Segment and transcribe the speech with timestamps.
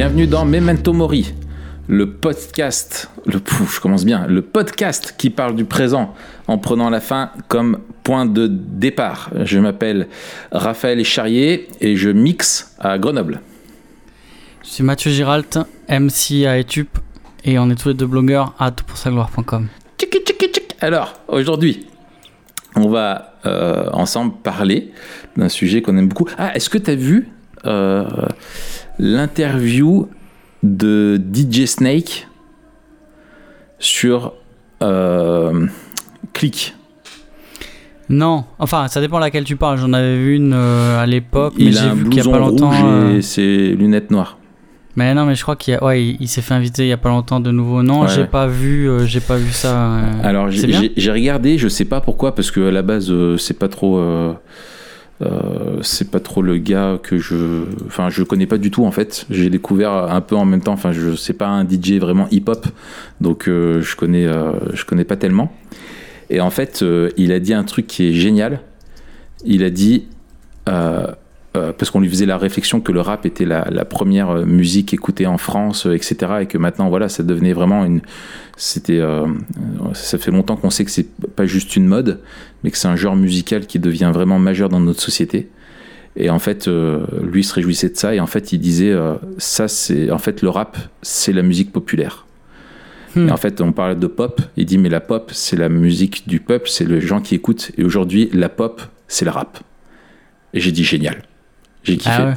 [0.00, 1.34] Bienvenue dans Memento Mori,
[1.90, 6.14] le podcast, le pouf, je commence bien, le podcast qui parle du présent
[6.46, 9.30] en prenant la fin comme point de départ.
[9.42, 10.06] Je m'appelle
[10.52, 13.40] Raphaël Charrier et je mixe à Grenoble.
[14.62, 15.58] Je suis Mathieu Giralt,
[15.88, 16.96] MC à Etup
[17.44, 19.66] et on est tous les deux blogueurs à toutpoursagloire.com.
[20.80, 21.88] Alors, aujourd'hui,
[22.76, 24.92] on va euh, ensemble parler
[25.36, 26.28] d'un sujet qu'on aime beaucoup.
[26.38, 27.30] Ah, est-ce que tu as vu
[27.66, 28.06] euh,
[29.00, 30.08] l'interview
[30.62, 32.28] de DJ Snake
[33.78, 34.32] sur
[34.82, 35.66] euh,
[36.32, 36.74] Click
[38.08, 39.78] Non, enfin ça dépend laquelle tu parles.
[39.78, 42.70] J'en avais vu une euh, à l'époque, mais j'ai vu qu'il y a pas longtemps.
[42.70, 44.36] rouge euh, et ses lunettes noires.
[44.96, 46.92] Mais non, mais je crois qu'il a- ouais, il, il s'est fait inviter il y
[46.92, 47.82] a pas longtemps de nouveau.
[47.82, 48.26] Non, Ouais, j'ai ouais.
[48.26, 49.98] pas vu, euh, j'ai pas vu ça.
[50.22, 53.98] Alors j'ai- regardé, je sais pas pourquoi, parce que à la base c'est pas trop,
[55.22, 58.90] euh, c'est pas trop le gars que je, enfin je connais pas du tout en
[58.90, 59.26] fait.
[59.28, 60.72] J'ai découvert un peu en même temps.
[60.72, 62.66] Enfin je sais pas un DJ vraiment hip hop,
[63.20, 65.52] donc euh, je connais, euh, je connais pas tellement.
[66.30, 66.84] Et en fait
[67.16, 68.60] il a dit un truc qui est génial.
[69.44, 70.06] Il a dit
[71.56, 74.44] euh, parce qu'on lui faisait la réflexion que le rap était la, la première euh,
[74.44, 76.16] musique écoutée en France, euh, etc.
[76.42, 78.02] Et que maintenant, voilà, ça devenait vraiment une.
[78.56, 79.00] C'était.
[79.00, 79.26] euh,
[79.94, 82.20] ça fait longtemps qu'on sait que c'est pas juste une mode,
[82.62, 85.48] mais que c'est un genre musical qui devient vraiment majeur dans notre société.
[86.16, 88.14] Et en fait, euh, lui se réjouissait de ça.
[88.14, 90.10] Et en fait, il disait euh, ça, c'est.
[90.10, 92.26] En fait, le rap, c'est la musique populaire.
[93.16, 93.28] Hmm.
[93.28, 94.40] Et en fait, on parlait de pop.
[94.56, 97.72] Il dit, mais la pop, c'est la musique du peuple, c'est le gens qui écoutent.
[97.76, 99.58] Et aujourd'hui, la pop, c'est le rap.
[100.54, 101.22] Et j'ai dit, génial.
[101.84, 102.10] J'ai kiffé.
[102.16, 102.34] Ah ouais.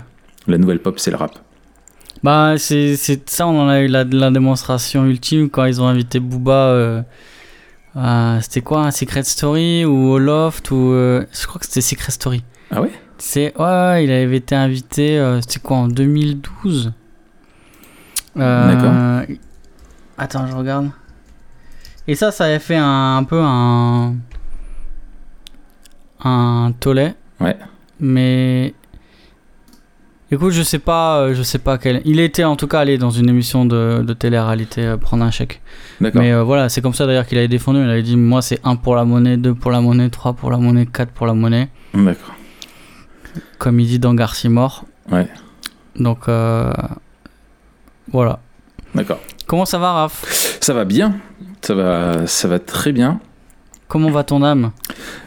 [0.48, 1.32] La nouvelle pop, c'est le rap.
[2.24, 5.88] Bah, c'est c'est- ça, on en a eu la, la démonstration ultime quand ils ont
[5.88, 6.54] invité Booba.
[6.54, 7.02] euh,
[8.42, 12.44] c'était quoi, Secret Story ou au Loft ou euh, je crois que c'était Secret Story.
[12.72, 12.92] Ah ouais?
[13.18, 15.18] C'est ouais, il avait été invité.
[15.20, 16.92] euh, c'était quoi en 2012
[18.38, 19.36] Euh, D'accord.
[20.18, 20.90] Attends, je regarde.
[22.08, 24.16] Et ça, ça avait fait un, un peu un
[26.24, 27.14] un tollé.
[27.40, 27.58] Ouais.
[28.00, 28.74] Mais
[30.34, 32.02] écoute, je sais pas, euh, je sais pas quel.
[32.06, 35.32] Il était en tout cas allé dans une émission de, de télé-réalité euh, prendre un
[35.32, 35.62] chèque.
[36.00, 37.80] Mais euh, voilà, c'est comme ça d'ailleurs qu'il avait défendu.
[37.80, 40.52] Il avait dit moi c'est 1 pour la monnaie, 2 pour la monnaie, 3 pour
[40.52, 41.70] la monnaie, 4 pour la monnaie.
[41.94, 42.36] D'accord.
[43.58, 44.86] Comme il dit dans Garcimore.
[45.12, 45.28] Ouais.
[45.96, 46.72] Donc euh,
[48.12, 48.40] voilà.
[48.96, 49.20] D'accord.
[49.48, 50.26] Comment ça va, Raph?
[50.62, 51.16] Ça va bien.
[51.62, 53.20] Ça va, ça va très bien.
[53.88, 54.72] Comment va ton âme?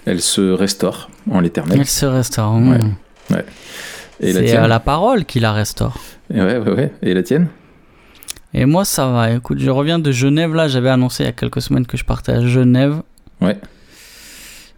[0.04, 1.78] Elle se restaure en l'éternel.
[1.80, 2.54] Elle se restaure.
[2.54, 2.78] Ouais.
[2.78, 2.94] mmh.
[3.30, 3.44] Et la
[4.20, 5.96] C'est à la parole qui la restaure.
[6.32, 6.92] Et Ouais, ouais, ouais.
[7.02, 7.48] Et la tienne
[8.54, 9.30] Et moi, ça va.
[9.32, 10.54] Écoute, je reviens de Genève.
[10.54, 13.02] Là, j'avais annoncé il y a quelques semaines que je partais à Genève.
[13.40, 13.58] Ouais.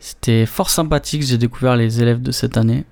[0.01, 1.23] C'était fort sympathique.
[1.23, 2.85] J'ai découvert les élèves de cette année.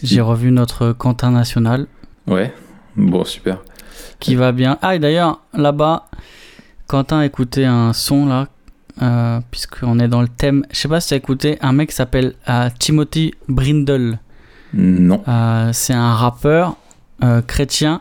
[0.00, 1.86] Qu'il- J'ai revu notre Quentin national
[2.26, 2.52] Ouais.
[2.96, 3.58] Bon, super.
[4.20, 4.78] qui va bien.
[4.82, 6.06] Ah, et d'ailleurs, là-bas,
[6.88, 8.48] Quentin a écouté un son là,
[9.02, 10.64] euh, puisqu'on est dans le thème.
[10.72, 14.18] Je sais pas si tu as écouté un mec qui s'appelle euh, Timothy Brindle.
[14.74, 15.22] Non.
[15.28, 16.76] Euh, c'est un rappeur
[17.22, 18.00] euh, chrétien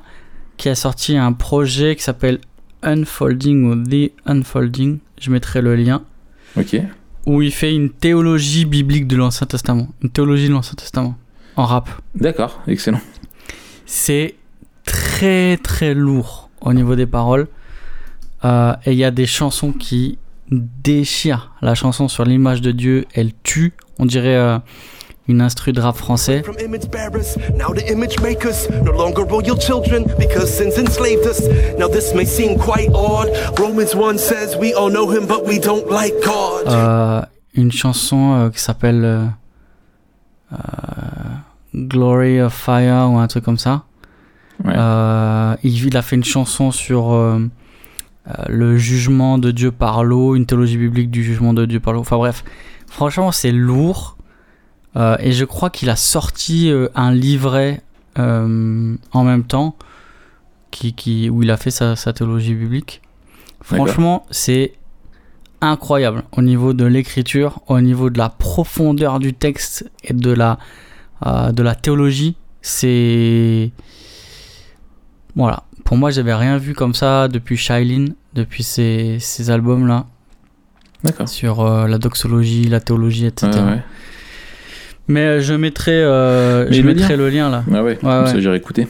[0.57, 2.39] qui a sorti un projet qui s'appelle
[2.83, 4.99] Unfolding ou The Unfolding.
[5.19, 6.03] Je mettrai le lien.
[6.57, 6.79] Ok.
[7.25, 9.87] Où il fait une théologie biblique de l'Ancien Testament.
[10.01, 11.15] Une théologie de l'Ancien Testament.
[11.55, 11.89] En rap.
[12.15, 12.61] D'accord.
[12.67, 13.01] Excellent.
[13.85, 14.35] C'est
[14.85, 17.47] très très lourd au niveau des paroles.
[18.45, 20.17] Euh, et il y a des chansons qui
[20.51, 21.51] déchirent.
[21.61, 23.73] La chanson sur l'image de Dieu, elle tue.
[23.99, 24.59] On dirait
[25.27, 26.41] une instru de rap français.
[26.43, 31.41] From image bearers, now the image makers, no longer royal children because sins enslaved us.
[31.77, 33.29] Now this may seem quite odd.
[33.59, 36.67] Romans 1 says we all know him, but we don't like God.
[36.67, 37.21] Euh,
[37.55, 39.25] une chanson euh, qui s'appelle euh,
[40.53, 40.57] euh,
[41.75, 43.83] Glory of Fire ou un truc comme ça.
[44.63, 44.73] Ouais.
[44.75, 47.39] Euh, il, il a fait une chanson sur euh,
[48.27, 51.93] euh, le jugement de Dieu par l'eau, une théologie biblique du jugement de Dieu par
[51.93, 51.99] l'eau.
[51.99, 52.43] Enfin bref,
[52.87, 54.16] franchement c'est lourd.
[54.97, 57.81] Euh, et je crois qu'il a sorti euh, un livret
[58.17, 59.75] euh, en même temps
[60.71, 63.01] qui, qui, où il a fait sa, sa théologie biblique.
[63.61, 64.73] Franchement, c'est
[65.61, 70.57] incroyable au niveau de l'écriture, au niveau de la profondeur du texte et de la,
[71.25, 72.35] euh, de la théologie.
[72.61, 73.71] C'est.
[75.35, 75.63] Voilà.
[75.83, 80.05] Pour moi, j'avais rien vu comme ça depuis Shailene, depuis ces, ces albums-là.
[81.03, 81.29] D'accord.
[81.29, 83.51] sur euh, la doxologie, la théologie, etc.
[83.53, 83.83] Ouais, ouais.
[85.07, 87.17] Mais euh, je mettrai, euh, Mais je le mettrai lien.
[87.17, 87.63] le lien là.
[87.73, 88.27] Ah ouais, comme ouais.
[88.27, 88.87] ça j'irai écouter.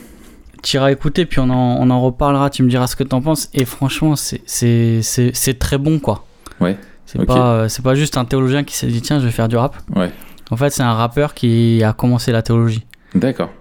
[0.63, 3.21] Tu iras écouter, puis on en, on en reparlera, tu me diras ce que t'en
[3.21, 3.49] penses.
[3.53, 6.25] Et franchement, c'est- c'est c'est- c'est très bon quoi.
[6.59, 7.27] Ouais, C'est ok.
[7.27, 9.55] pas, euh, c'est pas juste un théologien qui s'est dit tiens, je vais faire du
[9.57, 9.75] rap.
[9.95, 10.09] Ouais.
[10.49, 12.85] En fait, c'est un rappeur qui a commencé la théologie.
[13.13, 13.51] D'accord.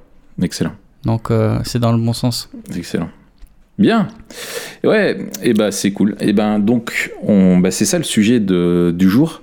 [0.41, 0.73] Excellent.
[1.05, 2.49] Donc euh, c'est dans le bon sens.
[2.75, 3.11] Excellent.
[3.79, 4.08] Bien.
[4.85, 6.17] Ouais, et bah c'est cool.
[6.20, 9.43] Et ben donc on, bah, c'est ça le sujet de, du jour.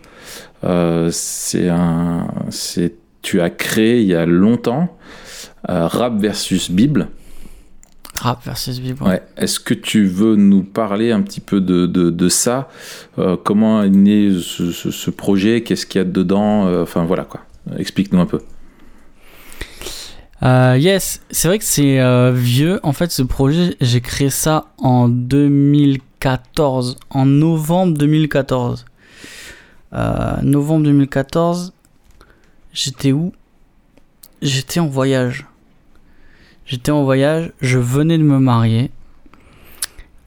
[0.63, 2.93] Euh, c'est un, c'est
[3.23, 4.95] tu as créé il y a longtemps
[5.69, 7.07] euh, rap versus Bible.
[8.19, 9.01] Rap versus Bible.
[9.03, 9.23] Ouais.
[9.37, 12.69] Est-ce que tu veux nous parler un petit peu de, de, de ça
[13.17, 17.05] Euh, Comment est né ce, ce- ce projet Qu'est-ce qu'il y a dedans Euh, Enfin
[17.05, 17.41] voilà quoi.
[17.77, 18.39] Explique-nous un peu.
[20.43, 22.79] Euh, yes, c'est vrai que c'est euh, vieux.
[22.83, 28.85] En fait, ce projet, j'ai créé ça en 2014, en novembre 2014.
[29.93, 31.71] Euh, novembre 2014,
[32.73, 33.33] j'étais où?
[34.41, 35.45] J'étais en voyage.
[36.65, 38.91] J'étais en voyage, je venais de me marier.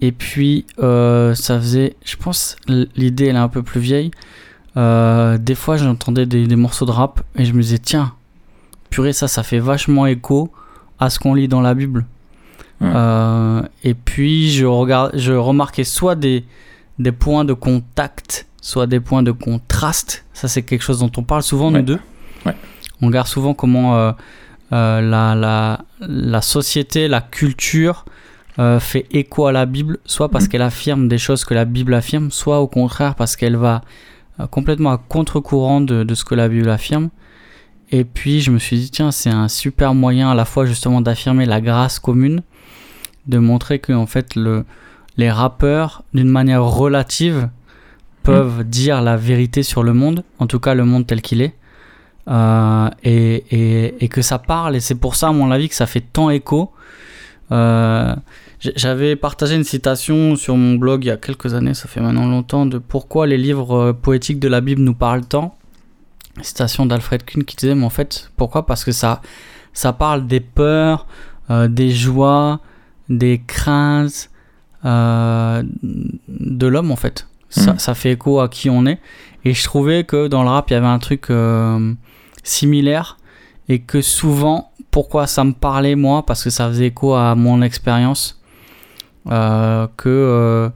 [0.01, 2.57] Et puis, euh, ça faisait, je pense,
[2.97, 4.11] l'idée elle est un peu plus vieille.
[4.77, 8.13] Euh, des fois, j'entendais des, des morceaux de rap et je me disais, tiens,
[8.91, 10.53] purée, ça, ça fait vachement écho
[10.99, 12.05] à ce qu'on lit dans la Bible.
[12.83, 16.45] Euh, et puis, je, regarde, je remarquais soit des,
[16.99, 20.27] des points de contact, soit des points de contraste.
[20.35, 21.79] Ça, c'est quelque chose dont on parle souvent, Ouais.
[21.81, 21.99] nous deux.
[23.03, 24.13] On regarde souvent comment euh,
[24.73, 28.05] euh, la, la, la société, la culture
[28.59, 30.51] euh, fait écho à la Bible, soit parce Mhm.
[30.51, 33.83] qu'elle affirme des choses que la Bible affirme, soit au contraire parce qu'elle va
[34.51, 37.09] complètement à contre-courant de, de ce que la Bible affirme.
[37.91, 41.01] Et puis je me suis dit, tiens, c'est un super moyen à la fois justement
[41.01, 42.43] d'affirmer la grâce commune,
[43.27, 44.65] de montrer que en fait le,
[45.17, 47.49] les rappeurs, d'une manière relative,
[48.25, 51.55] peuvent dire la vérité sur le monde, en tout cas le monde tel qu'il est,
[52.28, 55.75] euh, et, et, et que ça parle, et c'est pour ça, à mon avis, que
[55.75, 56.73] ça fait tant écho.
[57.52, 58.14] Euh,
[58.75, 62.26] J'avais partagé une citation sur mon blog il y a quelques années, ça fait maintenant
[62.26, 65.56] longtemps, de pourquoi les livres euh, poétiques de la Bible nous parlent tant.
[66.43, 68.67] Citation d'Alfred Kuhn qui disait, mais en fait, pourquoi?
[68.67, 69.23] Parce que ça,
[69.73, 71.06] ça parle des peurs,
[71.50, 72.61] euh, des joies,
[73.08, 74.31] des craintes
[74.84, 77.26] de l'homme en fait.
[77.49, 77.78] Ça, Mhm.
[77.78, 78.99] ça fait écho à qui on est.
[79.44, 81.93] Et je trouvais que dans le rap, il y avait un truc euh,
[82.47, 83.19] similaire
[83.69, 87.63] et que souvent, pourquoi ça me parlait moi Parce que ça faisait écho à mon
[87.63, 88.41] expérience
[89.29, 90.69] euh, que euh,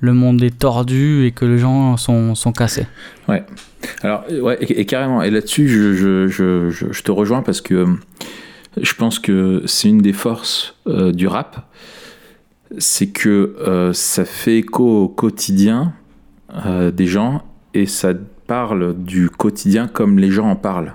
[0.00, 2.86] le monde est tordu et que les gens sont, sont cassés.
[4.02, 5.22] Alors, euh, ouais, et, carrément.
[5.22, 7.84] Et là-dessus, je, je, je, je- te rejoins parce que
[8.80, 11.68] je pense que c'est une des forces du rap.
[12.78, 15.92] C'est que ça fait écho au quotidien
[16.92, 17.42] des gens
[17.74, 18.12] et ça
[18.46, 20.94] parle du quotidien comme les gens en parlent.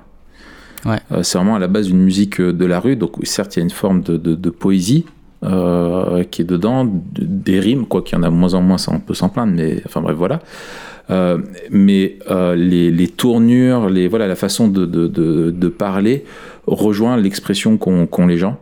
[0.86, 0.98] Ouais.
[1.12, 2.96] Euh, c'est vraiment à la base une musique euh, de la rue.
[2.96, 5.06] Donc, certes, il y a une forme de, poésie
[5.44, 8.62] euh, qui est dedans, de- des rimes, quoi qu'il y en a de moins en
[8.62, 10.40] moins, on peut s'en plaindre, mais enfin bref, voilà.
[11.70, 12.18] Mais
[12.56, 16.24] les, tournures, les, voilà, la façon de, parler
[16.66, 18.58] rejoint l'expression qu'ont les gens.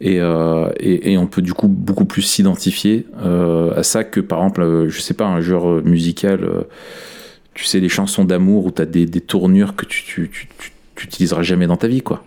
[0.00, 3.06] Et, et, on peut du coup beaucoup plus s'identifier
[3.76, 6.48] à ça que par exemple, euh, je sais pas, un genre musical,
[7.54, 10.30] tu sais, les chansons d'amour où tu as des, tournures que tu,
[11.02, 12.22] tu, tu utiliseras jamais dans ta vie, quoi.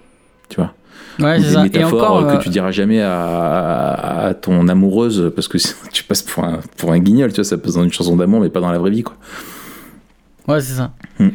[0.49, 0.73] Tu vois
[1.19, 1.61] Ouais, des ça.
[1.61, 5.47] Et métaphores encore, euh, euh, que tu diras jamais à, à, à ton amoureuse parce
[5.47, 5.57] que
[5.91, 8.41] tu passes pour un, pour un guignol, tu vois, ça passe dans une chanson d'amour
[8.41, 9.15] mais pas dans la vraie vie, quoi.
[10.47, 10.91] Ouais, c'est ça.
[11.19, 11.29] Hmm.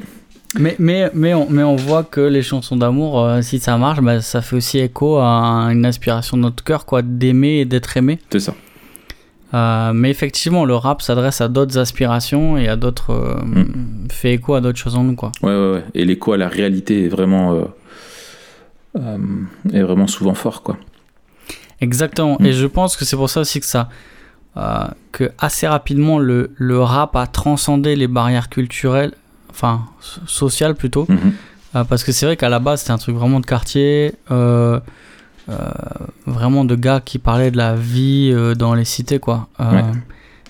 [0.59, 4.01] Mais, mais, mais, on, mais on voit que les chansons d'amour, euh, si ça marche,
[4.01, 7.97] bah, ça fait aussi écho à une aspiration de notre cœur, quoi, d'aimer et d'être
[7.97, 8.19] aimé.
[8.31, 8.55] C'est ça.
[9.53, 13.11] Euh, mais effectivement, le rap s'adresse à d'autres aspirations et à d'autres.
[13.11, 14.09] euh, Hmm.
[14.11, 15.33] fait écho à d'autres choses en nous, quoi.
[15.43, 15.85] Ouais, ouais, ouais.
[15.95, 17.55] Et l'écho à la réalité est vraiment,
[18.97, 19.19] euh,
[19.73, 20.77] est vraiment souvent fort, quoi.
[21.81, 22.37] Exactement.
[22.41, 22.47] Mm.
[22.47, 23.89] Et je pense que c'est pour ça aussi que ça.
[25.13, 29.13] que assez rapidement, le, le rap a transcendé les barrières culturelles,
[29.51, 31.07] enfin, so- sociales plutôt.
[31.09, 31.33] Mhm.
[31.77, 34.13] Euh, parce que c'est vrai qu'à la base, c'était un truc vraiment de quartier,
[36.27, 39.49] vraiment de gars qui parlaient de la vie euh, dans les cités, quoi.
[39.61, 39.83] Euh, Ouais.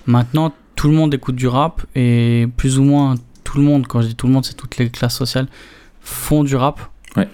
[0.07, 4.01] Maintenant, tout le monde écoute du rap et plus ou moins tout le monde, quand
[4.01, 5.47] je dis tout le monde, c'est toutes les classes sociales,
[6.01, 6.79] font du rap.
[7.15, 7.27] Ouais.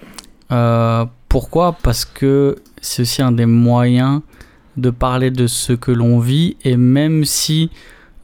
[0.52, 1.76] Euh, pourquoi?
[1.82, 4.20] Parce que c'est aussi un des moyens
[4.76, 7.70] de parler de ce que l'on vit et même si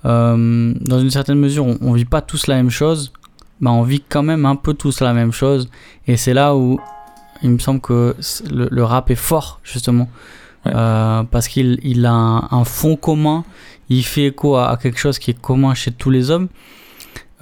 [0.05, 3.13] euh, dans une certaine mesure on, on vit pas tous la même chose,
[3.61, 5.69] bah on vit quand même un peu tous la même chose
[6.07, 6.79] et c'est là où
[7.45, 8.17] il me semble que
[8.53, 10.09] le, le rap est fort justement
[10.67, 10.73] Ouais.
[10.75, 13.45] Euh, parce qu'il il a un, un fond commun,
[13.91, 16.49] il fait écho à, à quelque chose qui est commun chez tous les hommes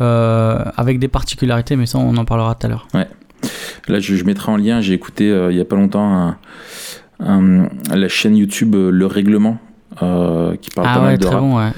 [0.00, 2.88] euh, avec des particularités, mais ça, on en parlera tout à l'heure.
[2.94, 6.36] Là, je, je mettrai en lien, j'ai écouté euh, il y a pas longtemps un-
[7.20, 9.58] un- la chaîne YouTube Le Règlement,
[9.92, 11.70] qui parle Ah pas ouais, mal de très rap, bon,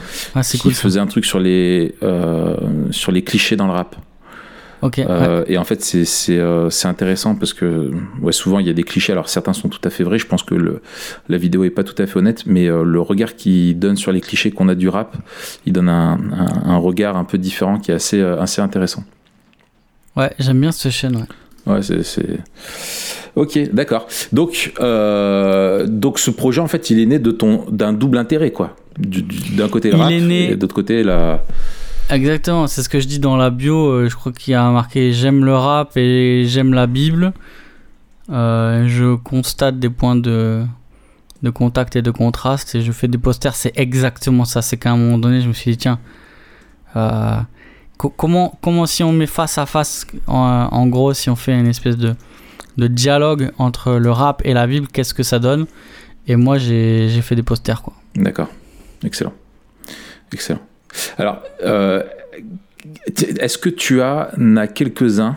[0.42, 0.72] c'est qui cool.
[0.74, 0.80] ça.
[0.82, 1.94] faisait un truc sur les,
[2.90, 3.96] sur les clichés dans le rap.
[4.84, 5.06] Ouais.
[5.08, 8.82] Euh, Et en fait, c'est euh, intéressant parce que ouais, souvent il y a des
[8.82, 9.12] clichés.
[9.12, 10.18] Alors certains sont tout à fait vrais.
[10.18, 10.82] Je pense que le,
[11.28, 14.12] la vidéo est pas tout à fait honnête, mais euh, le regard qu'il donne sur
[14.12, 15.16] les clichés qu'on a du rap,
[15.66, 19.04] il donne un, un- un regard un peu différent qui est assez, euh, assez intéressant.
[20.16, 21.72] Ouais, j'aime bien cette chaîne, ouais.
[21.72, 22.26] Ouais, c'est.
[23.36, 24.06] Ok, d'accord.
[24.32, 28.50] Donc, euh, donc ce projet, en fait, il est né de ton d'un double intérêt,
[28.52, 28.76] quoi.
[28.98, 31.42] Du- du- D'un côté le Il rap est né- et de l'autre côté la.
[32.14, 33.76] Exactement, c'est ce que je dis dans la bio.
[33.90, 37.32] euh, je crois qu'il y a marqué j'aime le rap et j'aime la Bible.
[38.30, 40.64] Euh, je constate des points de,
[41.42, 43.54] de contact et de contraste et je fais des posters.
[43.54, 44.62] C'est exactement ça.
[44.62, 45.98] C'est qu'à un moment donné, je me suis dit, tiens,
[46.96, 47.36] euh,
[47.98, 51.66] co- comment, comment si on met face à face, en, gros, si on fait une
[51.66, 52.14] espèce de,
[52.76, 55.66] de dialogue entre le rap et la Bible, qu'est-ce que ça donne?
[56.28, 57.82] Et moi, j'ai fait des posters.
[58.14, 58.48] D'accord.
[59.04, 59.32] Excellent.
[60.32, 60.60] Excellent.
[61.18, 62.02] Alors, euh,
[63.40, 65.36] est-ce que tu as, as quelques-uns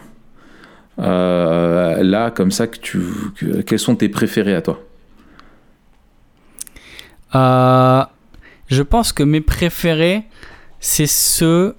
[0.99, 2.99] euh, là, comme ça, que tu,
[3.37, 4.81] que- quels sont tes préférés à toi?
[7.35, 8.03] Euh,
[8.69, 10.23] je pense que mes préférés,
[10.79, 11.75] c'est ceux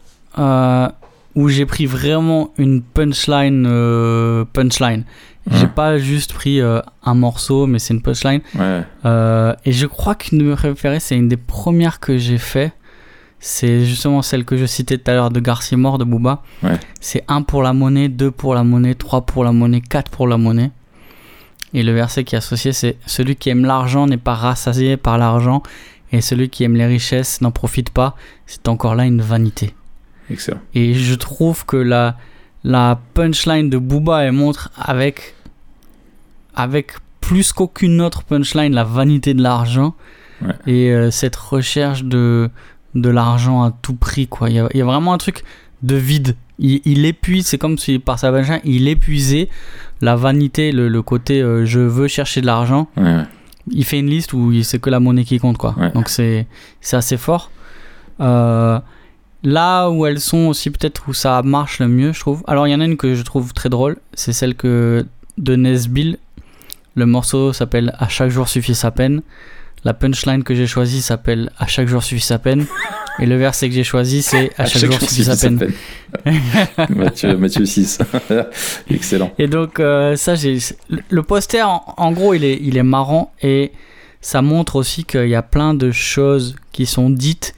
[1.35, 3.65] où j'ai pris vraiment une punchline.
[4.53, 5.05] punchline.
[5.51, 5.69] J'ai Ouais.
[5.75, 8.43] pas juste pris euh, un morceau, mais c'est une punchline.
[8.55, 8.83] Ouais.
[9.07, 12.73] Euh, et je crois qu'une de mes préférées, c'est une des premières que j'ai fait.
[13.41, 16.43] C'est justement celle que je citais tout à l'heure de Garcia Mort de Booba.
[16.63, 16.79] Ouais.
[17.01, 20.27] C'est 1 pour la monnaie, 2 pour la monnaie, 3 pour la monnaie, 4 pour
[20.27, 20.71] la monnaie.
[21.75, 25.19] Et le verset qui est associé, c'est Celui qui aime l'argent n'est pas rassasié par
[25.19, 25.63] l'argent,
[26.11, 28.17] et celui qui aime les richesses n'en profite pas.
[28.47, 29.75] C'est encore là une vanité.
[30.31, 30.61] Excellent.
[30.75, 32.17] Et je trouve que la,
[32.65, 35.35] la punchline de Booba, elle montre avec,
[36.55, 39.95] avec plus qu'aucune autre punchline la vanité de l'argent
[40.41, 40.53] Ouais.
[40.69, 42.49] et euh, cette recherche de,
[43.01, 44.27] de l'argent à tout prix.
[44.27, 44.51] Quoi.
[44.51, 45.45] Il, y a, il y a vraiment un truc
[45.83, 46.37] de vide.
[46.59, 49.49] Il, il épuise, c'est comme si par sa punchline, il épuisait
[50.01, 53.23] la vanité, le, le côté euh, je veux chercher de l'argent Ouais, ouais.
[53.71, 55.75] il fait une liste où c'est que la monnaie qui compte quoi.
[55.79, 55.91] Ouais.
[55.93, 56.47] Donc c'est
[56.81, 57.51] c'est assez fort.
[58.21, 58.81] Euh,
[59.45, 62.43] là où elles sont aussi peut-être où ça marche le mieux, je trouve.
[62.49, 65.07] Alors il y en a une que je trouve très drôle, c'est celle que
[65.39, 66.19] de Nesbill.
[66.97, 69.23] Le morceau s'appelle À chaque jour suffit sa peine.
[69.85, 72.67] La punchline que j'ai choisie s'appelle À chaque jour suffit sa peine.
[73.21, 75.73] Et le verset que j'ai choisi c'est À, chaque, jour suffit sa peine.
[76.91, 77.99] Mathieu, Mathieu 6.
[78.91, 79.33] Excellent.
[79.39, 80.59] Et donc euh, ça, j'ai
[80.89, 83.73] le poster en, en gros il est il est marrant et
[84.21, 87.55] ça montre aussi qu'il y a plein de choses qui sont dites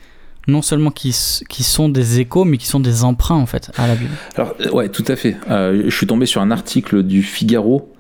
[0.47, 1.15] non seulement qui,
[1.49, 4.13] qui sont des échos mais qui sont des emprunts en fait à la Bible.
[4.37, 5.37] Alors, euh, ouais, tout à fait.
[5.51, 7.93] Euh, je suis tombé sur un article du Figaro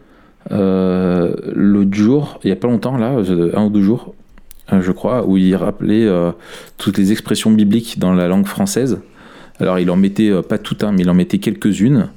[0.50, 4.14] euh, l'autre jour, il y a pas longtemps, là, euh, un ou deux jours,
[4.72, 6.32] euh, je crois, où il rappelait euh,
[6.78, 9.00] toutes les expressions bibliques dans la langue française.
[9.58, 12.08] Alors, il en mettait euh, pas toutes, hein, mais il en mettait quelques-unes.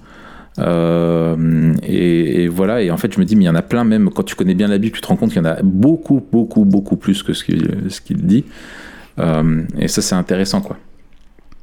[0.60, 3.62] Euh, et, et voilà, et en fait, je me dis, mais il y en a
[3.62, 5.50] plein, même quand tu connais bien la Bible, tu te rends compte qu'il y en
[5.50, 8.46] a beaucoup, beaucoup, beaucoup plus que ce qu'il ce dit.
[9.80, 10.78] Et ça, c'est intéressant, quoi.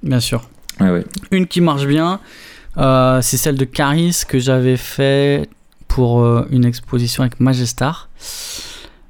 [0.03, 0.49] Bien sûr.
[0.81, 1.05] Ouais, ouais.
[1.31, 2.21] Une qui marche bien,
[2.77, 5.49] c'est celle de Caris que j'avais fait
[5.90, 8.09] pour euh, une exposition avec Majestar.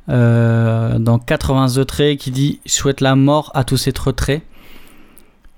[0.08, 4.42] Euh, dans 82 traits qui dit Je souhaite la mort à tous ces retraits.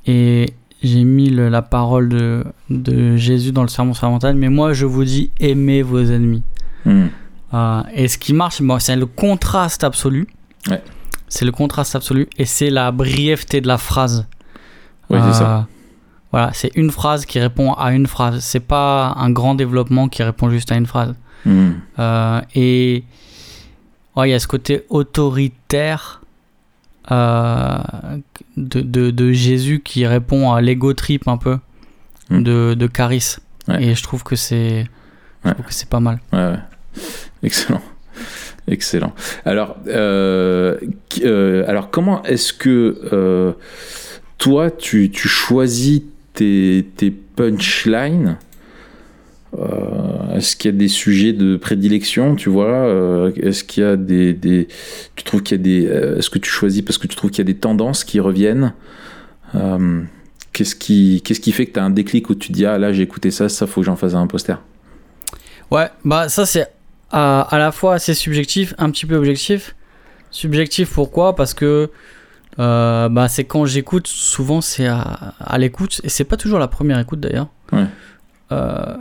[0.06, 0.52] Et
[0.82, 4.36] j'ai mis le- la parole de, de Jésus dans le sermon sur la montagne.
[4.36, 6.42] Mais moi, je vous dis aimez vos ennemis.
[6.84, 7.06] Hmm.
[7.54, 10.26] Euh, et ce qui marche, bon, c'est le contraste absolu.
[10.68, 10.82] Ouais.
[11.28, 14.26] C'est le contraste absolu et c'est la brièveté de la phrase.
[15.08, 15.66] Ouais, c'est ça.
[16.32, 18.40] Voilà, c'est une phrase qui répond à une phrase.
[18.42, 21.14] C'est pas un grand développement qui répond juste à une phrase.
[21.44, 21.72] Hmm.
[21.98, 23.04] Euh, et
[24.16, 26.22] ouais, il y a ce côté autoritaire
[27.10, 27.78] euh,
[28.56, 31.58] de, de, de Jésus qui répond à l'ego trip un peu
[32.30, 32.42] Mm.
[32.44, 33.36] de, de Caris.
[33.68, 33.82] Ouais.
[33.84, 34.86] Et je trouve que c'est
[35.44, 35.52] Ouais.
[35.68, 36.20] c'est pas mal.
[36.32, 36.58] Ouais, ouais.
[37.42, 37.82] Excellent.
[38.68, 39.12] Excellent.
[39.44, 40.78] Alors, euh,
[41.24, 43.54] euh, alors comment est-ce que
[44.38, 46.02] toi, tu, tu choisis
[46.34, 48.38] tes, tes punchlines
[49.58, 53.86] Euh, Est-ce qu'il y a des sujets de prédilection, tu vois Euh, Est-ce qu'il y
[53.86, 54.66] a des, des-
[55.14, 57.30] tu trouves qu'il y a des, euh, est-ce que tu choisis parce que tu trouves
[57.30, 58.72] qu'il y a des tendances qui reviennent
[60.54, 62.76] Qu'est-ce qui, qu'est-ce qui fait que tu as un déclic où tu te dis ah
[62.78, 64.56] là j'ai écouté ça, ça faut que j'en fasse un poster?
[65.70, 66.66] Ouais, bah ça c'est
[67.10, 69.74] à, à la fois assez subjectif, un petit peu objectif.
[70.30, 71.34] Subjectif pourquoi?
[71.36, 71.90] Parce que
[72.58, 75.00] Euh, bah, c'est quand j'écoute, souvent c'est à,
[75.40, 77.48] à l'écoute, et c'est pas toujours la première écoute d'ailleurs.
[77.72, 77.86] Ouais.
[78.52, 78.96] Euh,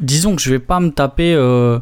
[0.00, 1.78] disons que je vais pas me taper euh,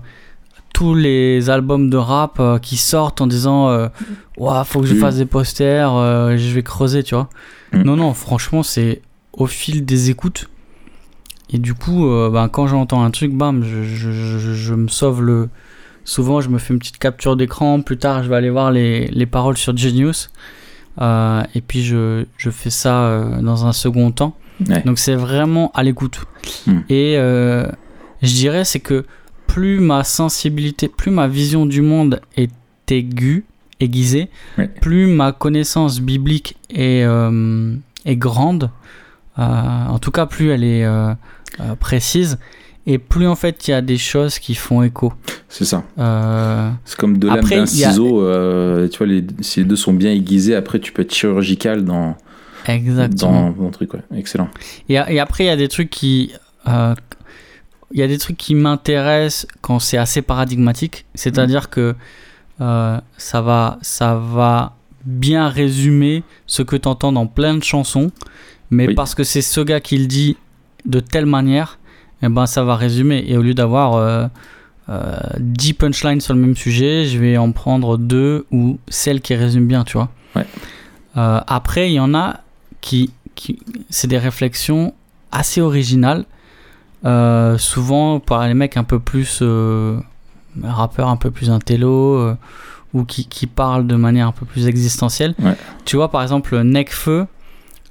[0.73, 3.89] tous les albums de rap qui sortent en disant euh,
[4.39, 5.91] Ouah, faut que je fasse des posters,
[6.39, 7.29] je vais creuser, tu vois.
[7.73, 7.83] Mm.
[7.83, 9.03] Non, non, franchement, c'est
[9.35, 10.49] au fil des écoutes.
[11.51, 15.21] Et du coup, ben, quand j'entends un truc, bam, je, je, je- je me sauve
[15.23, 15.51] le.
[16.05, 17.83] Souvent, je me fais une petite capture d'écran.
[17.83, 20.31] Plus tard, je vais aller voir les, les paroles sur Genius.
[21.01, 24.37] Euh, et puis, je, je fais ça euh, dans un second temps.
[24.69, 24.83] Ouais.
[24.83, 26.25] Donc, c'est vraiment à l'écoute.
[26.67, 26.81] Hmm.
[26.89, 27.67] Et euh,
[28.23, 29.05] je dirais, c'est que
[29.47, 32.51] plus ma sensibilité, plus ma vision du monde est
[32.91, 33.45] aiguë,
[33.81, 34.69] aiguisée, Ouais.
[34.69, 38.71] plus ma connaissance biblique est, euh, est grande.
[39.39, 41.15] Euh, en tout cas, plus elle est euh,
[41.61, 42.39] euh, précise.
[42.87, 45.13] Et plus en fait il y a des choses qui font écho.
[45.49, 45.85] C'est ça.
[45.99, 48.23] Euh, C'est comme de lame Après, d'un y a- ciseau.
[48.27, 51.85] euh, tu vois, les, si les deux sont bien aiguisés, après tu peux être chirurgical
[51.85, 52.17] dans,
[52.67, 53.51] exactement.
[53.51, 53.95] dans ton truc.
[53.95, 54.03] Ouais.
[54.17, 54.49] Excellent.
[54.89, 56.33] Et, et après, il y a des trucs qui.
[56.69, 56.95] euh,
[57.93, 61.05] Il y a des trucs qui m'intéressent quand c'est assez paradigmatique.
[61.15, 61.95] C'est-à-dire que
[62.61, 68.11] euh, ça, va, ça va bien résumer ce que tu entends dans plein de chansons.
[68.71, 68.95] Mais Oui.
[68.95, 70.37] parce que c'est ce gars qui le dit
[70.87, 71.79] de telle manière,
[72.23, 73.25] eh ben, ça va résumer.
[73.27, 74.27] Et au lieu d'avoir euh,
[74.89, 79.35] euh, 10 punchlines sur le même sujet, je vais en prendre deux ou celle qui
[79.35, 80.09] résume bien, tu vois.
[80.37, 80.47] Ouais.
[81.17, 82.41] Euh, après, il y en a
[82.81, 83.59] qui, qui
[83.91, 84.95] c'est des réflexions
[85.31, 86.25] assez originales,
[87.05, 89.99] euh, souvent par les mecs un peu plus euh,
[90.63, 92.37] rappeurs, un peu plus intello, euh,
[92.93, 95.35] ou qui, qui parlent de manière un peu plus existentielle.
[95.39, 95.57] Ouais.
[95.85, 97.27] Tu vois, par exemple, Necfeu,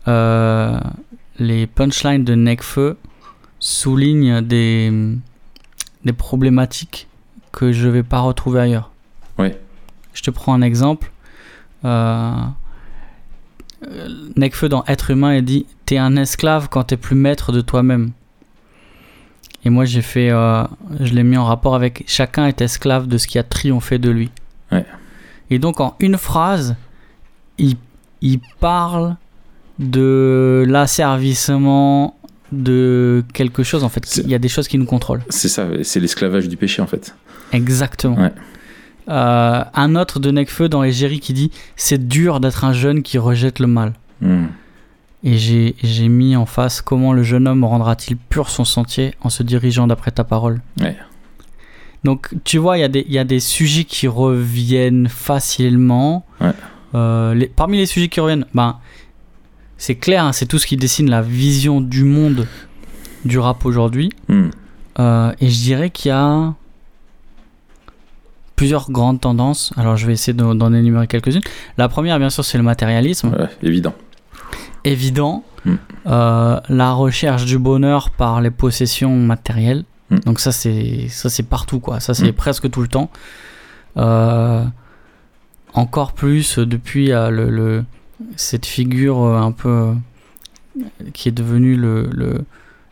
[0.08, 0.80] euh,
[1.40, 2.98] les punchlines de Necfeu
[3.62, 4.92] soulignent des,
[6.04, 7.08] des problématiques
[7.54, 8.92] que je vais pas retrouver ailleurs.
[9.38, 9.58] Ouais.
[10.14, 11.12] Je te prends un exemple.
[11.86, 12.34] Euh,
[14.36, 18.12] Necfeu dans Être humain, il dit T'es un esclave quand t'es plus maître de toi-même.
[19.64, 20.30] Et moi, j'ai fait.
[20.32, 20.64] euh,
[21.00, 24.10] je l'ai mis en rapport avec Chacun est esclave de ce qui a triomphé de
[24.10, 24.30] lui.
[24.72, 24.86] Ouais.
[25.50, 26.76] Et donc, en une phrase,
[27.58, 27.76] il,
[28.22, 29.16] il parle
[29.80, 32.16] de l'asservissement
[32.52, 33.84] de quelque chose.
[33.84, 35.24] En fait, il y a des choses qui nous contrôlent.
[35.30, 37.16] C'est ça, c'est l'esclavage du péché en fait.
[37.54, 38.18] Exactement.
[38.18, 38.32] Ouais.
[39.10, 43.18] Euh, un autre de Necfeu dans Égérie qui dit C'est dur d'être un jeune qui
[43.18, 43.94] rejette le mal.
[44.22, 44.46] Hmm.
[45.24, 49.44] Et j'ai mis en face comment le jeune homme rendra-t-il pur son sentier en se
[49.44, 50.62] dirigeant d'après ta parole.
[50.80, 50.96] Ouais.
[52.04, 56.26] Donc tu vois, il y, a des- il y a des sujets qui reviennent facilement.
[56.40, 56.52] Ouais.
[56.96, 58.78] Euh, les- parmi les sujets qui reviennent, ben,
[59.82, 62.46] c'est clair, hein, c'est tout ce qui dessine la vision du monde
[63.26, 64.12] du rap aujourd'hui.
[64.28, 64.50] Hmm.
[65.00, 66.54] Euh, et je dirais qu'il y a
[68.56, 69.74] plusieurs grandes tendances.
[69.78, 71.42] Alors je vais essayer d'en énumérer quelques-unes.
[71.80, 73.30] La première, bien sûr, c'est le matérialisme.
[73.30, 73.96] Ouais, évident.
[74.84, 75.44] Évident.
[75.66, 75.74] Mm.
[76.06, 79.84] Euh, la recherche du bonheur par les possessions matérielles.
[80.12, 80.20] Mm.
[80.28, 82.00] Donc ça, c'est ça c'est partout, quoi.
[82.00, 83.10] Ça, c'est presque tout le temps.
[83.98, 84.64] Euh,
[85.74, 87.84] encore plus depuis le, le-
[88.36, 89.94] cette figure euh, un peu euh,
[91.14, 92.44] qui est devenue le le-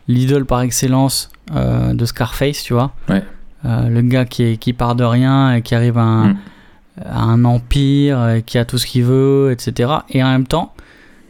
[0.08, 2.92] l'idole par excellence euh, de Scarface, tu vois.
[3.08, 3.22] Ouais.
[3.64, 6.38] Euh, le gars qui, est, qui part de rien et qui arrive à un, Mm.
[7.04, 9.90] à un empire, et qui a tout ce qu'il veut, etc.
[10.10, 10.74] Et en même temps,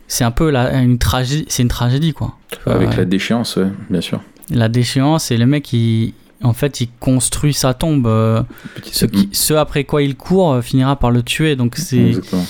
[0.08, 2.36] c'est un peu la, une tragédie, c'est une tragédie quoi.
[2.66, 4.20] Avec la déchéance, ouais, bien sûr.
[4.50, 8.06] La déchéance et le mec il en fait il construit sa tombe.
[8.90, 11.54] ce, qui, ce après quoi il court finira par le tuer.
[11.54, 12.44] Donc c'est Exactement.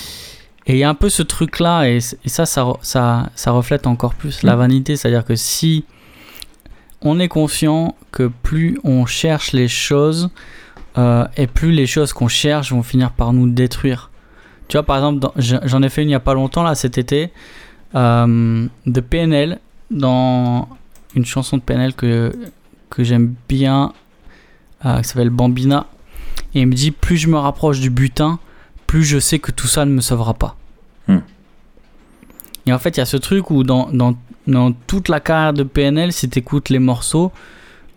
[0.66, 3.86] Et il y a un peu ce truc là et, ça, ça ça ça reflète
[3.86, 4.58] encore plus la Mm.
[4.58, 5.84] vanité, c'est-à-dire que si
[7.02, 10.30] on est conscient que plus on cherche les choses
[10.98, 14.10] euh, et plus les choses qu'on cherche vont finir par nous détruire.
[14.68, 16.98] Tu vois, par exemple, j'en ai fait une il y a pas longtemps, là, cet
[16.98, 17.32] été,
[17.94, 19.58] euh, de PNL,
[19.90, 20.68] dans
[21.14, 22.32] une chanson de PNL que,
[22.88, 23.92] que j'aime bien,
[24.84, 25.86] euh, qui s'appelle Bambina.
[26.54, 28.38] Et il me dit plus je me rapproche du butin,
[28.90, 30.57] plus je sais que tout ça ne me sauvera pas.
[31.07, 31.18] Hmm.
[32.66, 34.16] Et en fait, il y a ce truc où dans, dans,
[34.48, 37.31] dans toute la carrière de PNL, si tu écoutes les morceaux,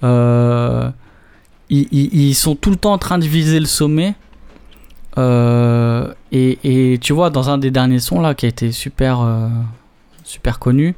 [0.04, 0.90] euh,
[1.72, 4.14] ils, ils- ils sont tout le temps en train de viser le sommet.
[5.18, 6.60] Euh, et,
[6.94, 9.50] et tu vois, dans un des derniers sons là, qui a été super, euh,
[10.24, 10.96] super connu,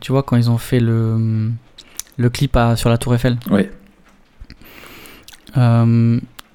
[0.00, 1.50] tu vois, quand ils ont fait le,
[2.16, 3.36] le clip à- sur la Tour Eiffel.
[3.50, 3.70] Ouais.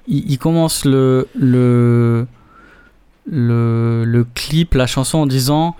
[0.08, 2.26] Il, il commence le, le,
[3.30, 5.76] le, le clip, la chanson en disant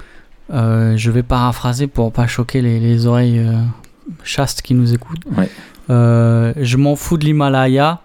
[0.53, 3.61] euh, Je vais paraphraser pour pas choquer les, les oreilles euh,
[4.25, 5.25] chastes qui nous écoutent.
[5.37, 5.51] Ouais.
[5.91, 8.01] Euh, je m'en fous de l'Himalaya,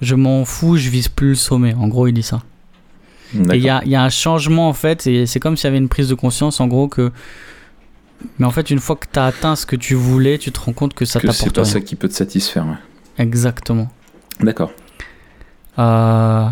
[0.00, 1.74] je m'en fous, je vise plus le sommet.
[1.74, 2.42] En gros, il dit ça.
[3.34, 5.68] Et il y a, y a un changement en fait, et c'est comme s'il y
[5.68, 7.10] avait une prise de conscience en gros que.
[8.38, 10.58] Mais en fait, une fois que tu as atteint ce que tu voulais, tu te
[10.60, 11.70] rends compte que ça t'apporte c'est pas rien.
[11.70, 12.64] ça qui peut te satisfaire.
[12.66, 13.22] ouais.
[13.22, 13.88] Exactement.
[14.40, 14.70] D'accord.
[15.78, 16.46] Euh,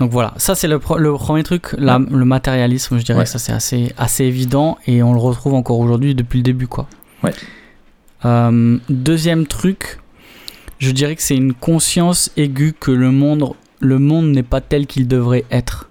[0.00, 3.24] Donc voilà, ça c'est le, premier truc, la- le matérialisme, je dirais Ouais.
[3.24, 6.66] que ça c'est assez, assez évident et on le retrouve encore aujourd'hui depuis le début
[6.66, 6.88] quoi.
[7.22, 7.32] Ouais.
[8.24, 10.00] Euh, deuxième truc,
[10.80, 14.86] je dirais que c'est une conscience aiguë que le monde, le monde n'est pas tel
[14.88, 15.90] qu'il devrait être.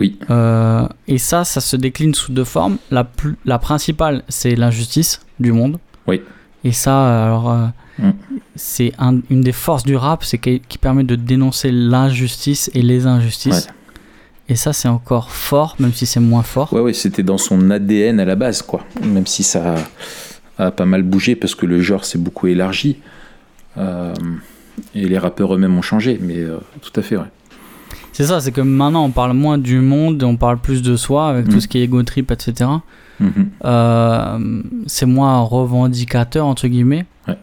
[0.00, 0.18] Oui.
[0.30, 2.78] Euh, et ça, ça se décline sous deux formes.
[2.90, 5.78] La, plus, la principale, c'est l'injustice du monde.
[6.08, 6.22] Oui.
[6.64, 7.66] Et ça, alors, euh,
[7.98, 8.10] Mm.
[8.56, 12.82] c'est un- une des forces du rap, c'est qui, qui permet de dénoncer l'injustice et
[12.82, 13.68] les injustices.
[14.48, 16.72] Et ça, c'est encore fort, même si c'est moins fort.
[16.72, 18.80] Ouais, ouais, c'était dans son ADN à la base, quoi.
[19.04, 19.74] Même si ça
[20.58, 22.96] a, a pas mal bougé parce que le genre s'est beaucoup élargi.
[23.78, 24.14] Euh,
[24.94, 27.30] et les rappeurs eux-mêmes ont changé, mais euh, tout à fait, ouais.
[28.12, 31.28] C'est ça, c'est que maintenant, on parle moins du monde, on parle plus de soi,
[31.28, 31.50] avec Mm.
[31.50, 32.68] tout ce qui est ego trip, etc.
[33.22, 33.50] Mhm.
[33.64, 37.06] Euh, c'est moins revendicateur, entre guillemets.
[37.28, 37.38] Ouais.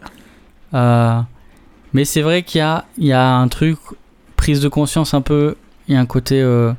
[0.74, 1.20] Euh,
[1.92, 3.78] mais c'est vrai qu'il y a, il y a un truc,
[4.36, 5.56] prise de conscience un peu,
[5.88, 6.72] il y a un côté, euh,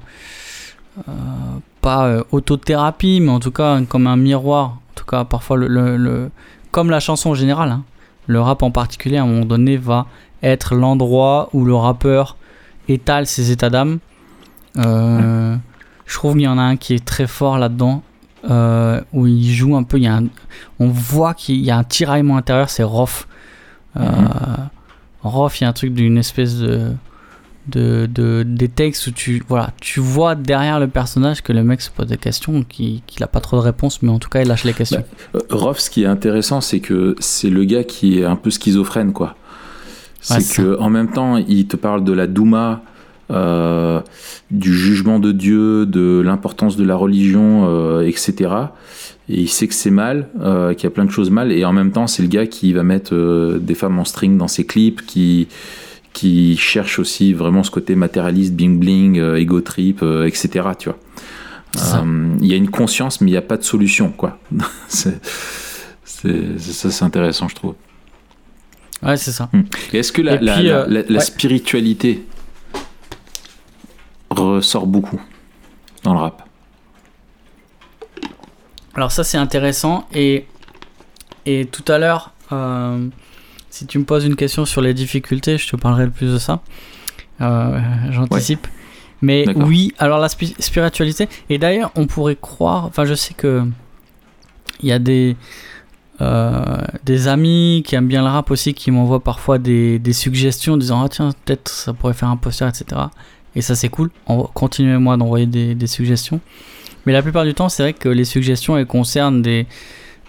[1.81, 4.65] pas autothérapie, mais en tout cas comme un miroir.
[4.69, 6.29] En tout cas, parfois, le, le- le-
[6.71, 7.83] comme la chanson en général, hein,
[8.27, 10.05] le rap en particulier, à un moment donné, va
[10.43, 12.37] être l'endroit où le rappeur
[12.87, 13.99] étale ses états d'âme.
[14.77, 15.55] Euh,
[16.05, 18.03] Je trouve qu'il y en a un qui est très fort là-dedans,
[18.49, 19.97] euh, où il joue un peu.
[19.97, 20.27] Il y a un-
[20.79, 23.27] on voit qu'il y a un tiraillement intérieur, c'est Rof.
[23.99, 24.01] Euh,
[25.23, 26.91] Rof, il y a un truc d'une espèce de,
[27.67, 31.81] de, de- des textes où tu, voilà, tu vois derrière le personnage que le mec
[31.81, 34.47] se pose des questions, qu'il n'a pas trop de réponses, mais en tout cas, il
[34.47, 35.03] lâche les questions.
[35.35, 38.49] Euh, Rof, ce qui est intéressant, c'est que c'est le gars qui est un peu
[38.49, 39.35] schizophrène, quoi.
[40.21, 40.43] C'est Ouais,
[40.75, 42.81] que en même temps, il te parle de la Douma,
[43.31, 44.01] euh,
[44.51, 48.51] du jugement de Dieu, de l'importance de la religion, euh, etc.
[49.29, 51.63] Et il sait que c'est mal, euh, qu'il y a plein de choses mal, et
[51.65, 54.65] en même temps, c'est le gars qui va mettre des femmes en string dans ses
[54.65, 55.47] clips, qui
[56.13, 60.49] qui cherche aussi vraiment ce côté matérialiste, bling bling, euh, ego trip, etc.
[60.77, 60.97] Tu vois.
[62.41, 64.37] Il y a une conscience, mais il n'y a pas de solution, quoi.
[64.89, 65.21] c'est
[66.59, 67.75] ça, c'est intéressant, je trouve.
[69.01, 69.49] Ouais, c'est ça.
[69.93, 71.19] Et est-ce que la, Et la- puis, la- la- la ouais.
[71.21, 72.23] spiritualité
[74.41, 75.19] ressort beaucoup
[76.03, 76.47] dans le rap
[78.95, 80.45] Alors ça c'est intéressant et,
[81.45, 83.07] et tout à l'heure, euh,
[83.69, 86.37] si tu me poses une question sur les difficultés, je te parlerai le plus de
[86.37, 86.61] ça.
[87.39, 87.79] Euh,
[88.11, 88.67] J'anticipe.
[89.21, 93.63] Mais oui, alors la spi- spiritualité, et d'ailleurs on pourrait croire, enfin je sais que
[94.81, 95.37] il y a des,
[96.21, 100.73] euh, des amis qui aiment bien le rap aussi qui m'envoient parfois des, des suggestions
[100.73, 102.99] en disant ah tiens peut-être ça pourrait faire un poster etc.
[103.55, 106.39] Et ça c'est cool, En- continuez-moi d'envoyer des, des suggestions.
[107.05, 109.65] Mais la plupart du temps, c'est vrai que les suggestions elles concernent des,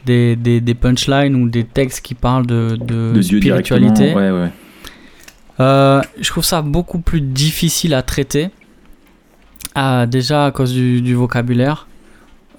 [0.07, 3.95] des, des, des punchlines ou des textes qui parlent de, de, spiritualité.
[4.13, 4.15] directement.
[4.17, 4.51] Ouais, ouais.
[5.61, 8.49] Euh, je trouve ça beaucoup plus difficile à traiter.
[9.75, 11.87] Ah, déjà à cause du, du vocabulaire.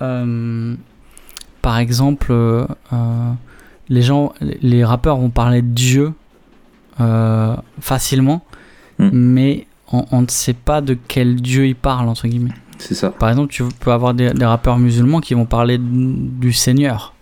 [0.02, 0.76] Euh,
[1.62, 2.66] par exemple, euh,
[3.90, 6.14] les gens, les rappeurs vont parler de Dieu
[7.82, 8.46] facilement,
[9.00, 9.10] Mm.
[9.12, 12.52] mais on, on ne sait pas de quel Dieu ils parlent entre guillemets.
[12.80, 13.12] C'est ça.
[13.12, 17.14] Par exemple, tu peux avoir des, des rappeurs musulmans qui vont parler du Seigneur.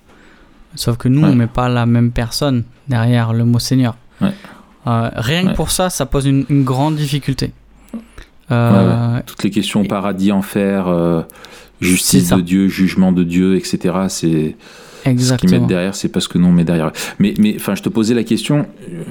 [0.76, 1.30] Sauf que nous, Ouais.
[1.30, 3.96] on met pas la même personne derrière le mot Seigneur.
[4.22, 4.32] Ouais.
[4.88, 5.52] Euh, rien Ouais.
[5.52, 7.52] que pour ça, ça pose une, une grande difficulté.
[8.52, 11.22] Euh, Toutes les questions Et- paradis, enfer, euh,
[11.80, 13.96] justice de Dieu, jugement de Dieu, etc.
[14.10, 14.56] C'est
[15.06, 16.92] ce qu'ils mettent derrière, c'est pas ce que nous on met derrière.
[17.20, 18.66] Mais, mais enfin, je te posais la question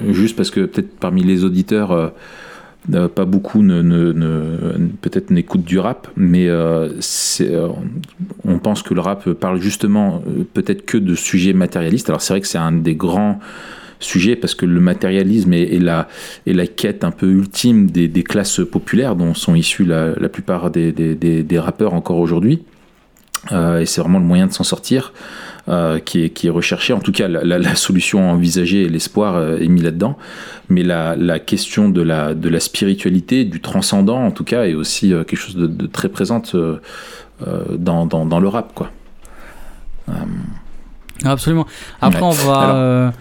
[0.09, 2.11] juste parce que peut-être parmi les auditeurs,
[2.93, 4.11] euh, pas beaucoup ne,
[5.01, 6.89] peut-être n'écoutent du rap, mais euh,
[7.41, 7.67] euh,
[8.43, 10.23] on pense que le rap parle justement
[10.55, 12.09] peut-être que de sujets matérialistes.
[12.09, 13.39] Alors c'est vrai que c'est un des grands
[13.99, 19.15] sujets parce que le matérialisme est, est la, quête un peu ultime des, classes populaires
[19.15, 22.63] dont sont issus la, plupart des, rappeurs encore aujourd'hui.
[23.51, 25.13] Et c'est vraiment le moyen de s'en sortir
[25.71, 26.93] euh, qui, est, qui est recherché.
[26.93, 30.17] En tout cas, la, la- la solution envisagée et l'espoir euh, est mis là-dedans.
[30.69, 34.73] Mais la, la question de la, de la spiritualité, du transcendant, en tout cas, est
[34.75, 36.55] aussi euh, quelque chose de, de très présente
[37.77, 38.73] dans, dans, dans le rap.
[38.75, 38.91] Quoi.
[41.23, 41.65] Absolument.
[42.01, 42.27] Après, Ouais.
[42.27, 43.13] on va, Alors-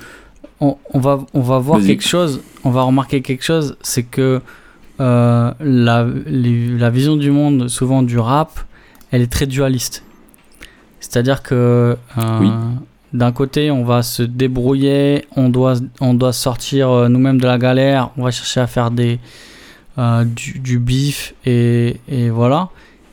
[0.60, 2.40] on, on va, on va voir quelque chose.
[2.64, 4.40] On va remarquer quelque chose, c'est que
[4.98, 5.54] la,
[6.26, 8.60] les- la vision du monde, souvent du rap,
[9.12, 10.04] elle est très dualiste.
[11.00, 11.54] C'est-à-dire que
[12.18, 12.50] euh, Oui.
[13.12, 17.58] d'un côté, on va se débrouiller, on doit, on doit sortir euh, nous-mêmes de la
[17.58, 19.18] galère, on va chercher à faire des,
[19.98, 22.68] euh, du, du bif et, et voilà.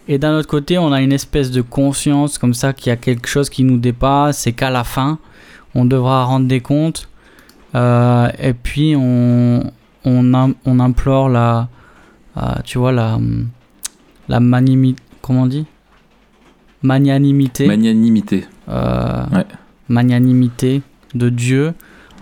[0.09, 2.95] Et d'un autre côté, on a une espèce de conscience comme ça qu'il y a
[2.97, 5.17] quelque chose qui nous dépasse et qu'à la fin,
[5.75, 7.09] on devra rendre des comptes.
[7.75, 9.69] Euh, et puis on,
[10.05, 11.67] on, im- on implore la,
[12.37, 13.19] euh, tu vois, la,
[14.29, 15.65] la manimi- comment on dit?
[16.83, 17.65] Magnanimité.
[17.67, 18.45] Magnanimité.
[18.69, 19.45] euh, Ouais.
[19.89, 20.81] magnanimité
[21.15, 21.73] de Dieu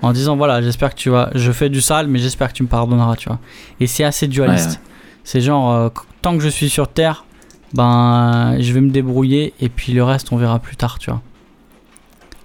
[0.02, 2.64] en disant voilà j'espère que tu vas je fais du sale mais j'espère que tu
[2.64, 3.40] me pardonneras tu vois
[3.80, 4.90] et c'est assez dualiste Ouais,
[5.24, 5.90] c'est genre euh,
[6.22, 7.26] tant que je suis sur terre
[7.74, 11.22] ben je vais me débrouiller et puis le reste on verra plus tard tu vois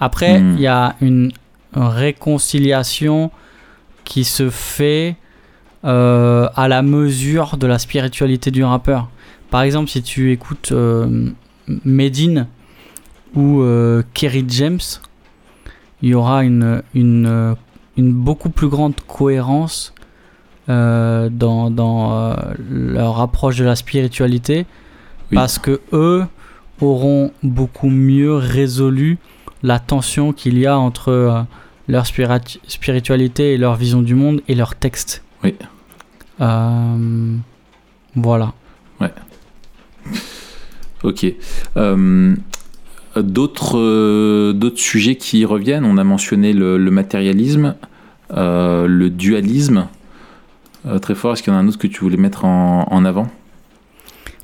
[0.01, 0.59] après il Hmm.
[0.59, 1.33] y a une
[1.75, 3.31] réconciliation
[4.05, 5.17] qui se fait
[5.85, 9.09] euh, à la mesure de la spiritualité du rappeur
[9.51, 11.31] par exemple si tu écoutes euh,
[11.85, 12.47] Medine
[13.35, 14.81] ou euh, Kerry James,
[16.03, 17.55] il y aura une, une,
[17.97, 19.95] une beaucoup plus grande cohérence
[20.69, 22.35] euh, dans, dans euh,
[22.69, 24.67] leur approche de la spiritualité
[25.31, 25.35] Oui.
[25.37, 26.25] parce que eux
[26.81, 29.19] auront beaucoup mieux résolu
[29.63, 31.43] la tension qu'il y a entre euh,
[31.89, 35.23] leur spiratu- spiritualité et leur vision du monde et leur texte.
[35.45, 35.55] Oui.
[38.17, 38.55] Voilà.
[41.03, 41.27] Ok.
[41.77, 42.35] Euh,
[43.17, 45.85] d'autres, euh, d'autres sujets qui reviennent.
[45.85, 47.75] On a mentionné le, le matérialisme,
[48.37, 49.87] euh, le dualisme.
[51.03, 51.35] Très fort.
[51.35, 53.29] Est-ce qu'il y en a un autre que tu voulais mettre en, en avant?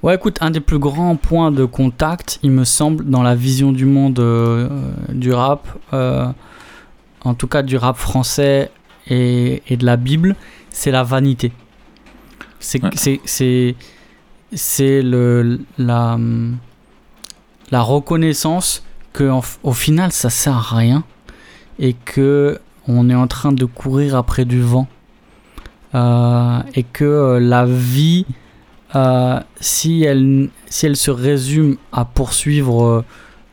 [0.03, 3.73] Ouais, écoute, un des plus grands points de contact, il me semble, dans la vision
[3.73, 4.21] du monde
[5.09, 8.71] du rap, en tout cas du rap français
[9.09, 10.37] et, et de la Bible,
[10.69, 11.53] c'est la vanité.
[12.61, 12.91] C'est Ouais.
[12.95, 13.75] c'est- c'est
[14.53, 16.19] c'est le la
[17.71, 18.83] la reconnaissance
[19.13, 21.05] que en au final ça sert à rien
[21.79, 24.87] et que on est en train de courir après du vent
[25.95, 28.27] Euh, et que euh, la vie
[28.95, 33.05] euh, si, elle, si elle se résume à poursuivre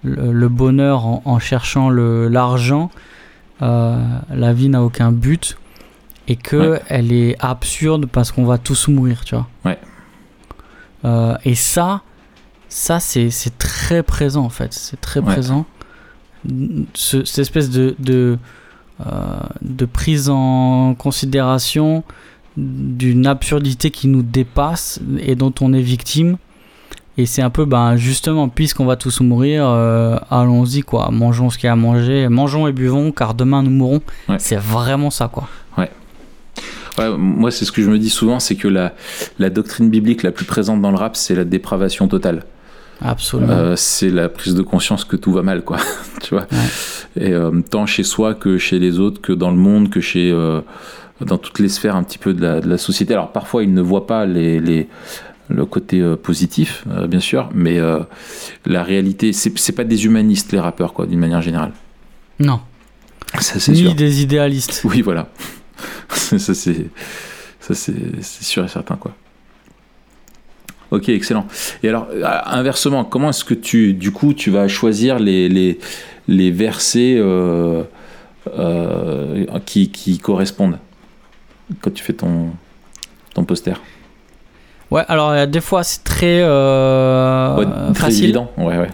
[0.03, 2.89] le, le bonheur en, en cherchant le- l'argent,
[3.62, 3.97] euh,
[4.34, 5.58] la vie n'a aucun but
[6.27, 6.82] et que Ouais.
[6.89, 9.47] elle est absurde parce qu'on va tous mourir, tu vois.
[9.63, 9.77] Ouais.
[11.06, 12.02] Euh, et ça,
[12.70, 15.34] ça c'est très présent en fait, c'est très Ouais.
[15.34, 15.66] présent.
[16.94, 18.38] Ce- cette espèce de, de,
[19.06, 19.12] euh,
[19.62, 22.04] de prise en considération
[22.58, 26.38] d'une absurdité qui nous dépasse et dont on est victime.
[27.18, 31.10] Et c'est un peu, ben, justement, puisqu'on va tous mourir, euh, allons-y, quoi.
[31.12, 34.02] Mangeons ce qu'il y a à manger, mangeons et buvons, car demain nous mourrons.
[34.28, 34.38] Ouais.
[34.39, 35.48] C'est vraiment ça, quoi.
[36.97, 38.93] Ouais, moi, c'est ce que je me dis souvent, c'est que la,
[39.39, 42.43] la doctrine biblique la plus présente dans le rap, c'est la dépravation totale.
[43.01, 43.51] Absolument.
[43.51, 45.77] Euh, c'est la prise de conscience que tout va mal, quoi.
[46.21, 46.45] tu vois.
[47.19, 50.32] Et euh, tant chez soi que chez les autres, que dans le monde, que chez
[50.32, 50.62] euh,
[51.19, 53.13] dans toutes les sphères un petit peu de la, de la société.
[53.13, 54.88] Alors parfois, ils ne voient pas les, les
[55.49, 57.77] le côté positif, bien sûr, mais
[58.65, 61.73] la réalité, c'est pas des humanistes les rappeurs, quoi, d'une manière générale.
[62.39, 62.60] non.
[63.39, 63.93] Ça, c'est Ni sûr.
[63.95, 64.82] des idéalistes.
[64.86, 65.27] Oui, voilà.
[66.09, 69.13] ça, c'est ça, c'est c'est sûr et certain, quoi.
[70.91, 71.47] Ok, excellent.
[71.81, 75.79] Et alors, euh, inversement, comment est-ce que tu, du coup, tu vas choisir les, les,
[76.27, 77.81] les versets euh,
[78.59, 80.77] euh, qui, qui correspondent
[81.81, 82.49] quand tu fais ton,
[83.33, 83.73] ton poster?
[84.91, 88.25] Ouais, alors des fois c'est très, euh, Ouais, Très facile.
[88.25, 88.51] évident.
[88.57, 88.89] Ouais, ouais.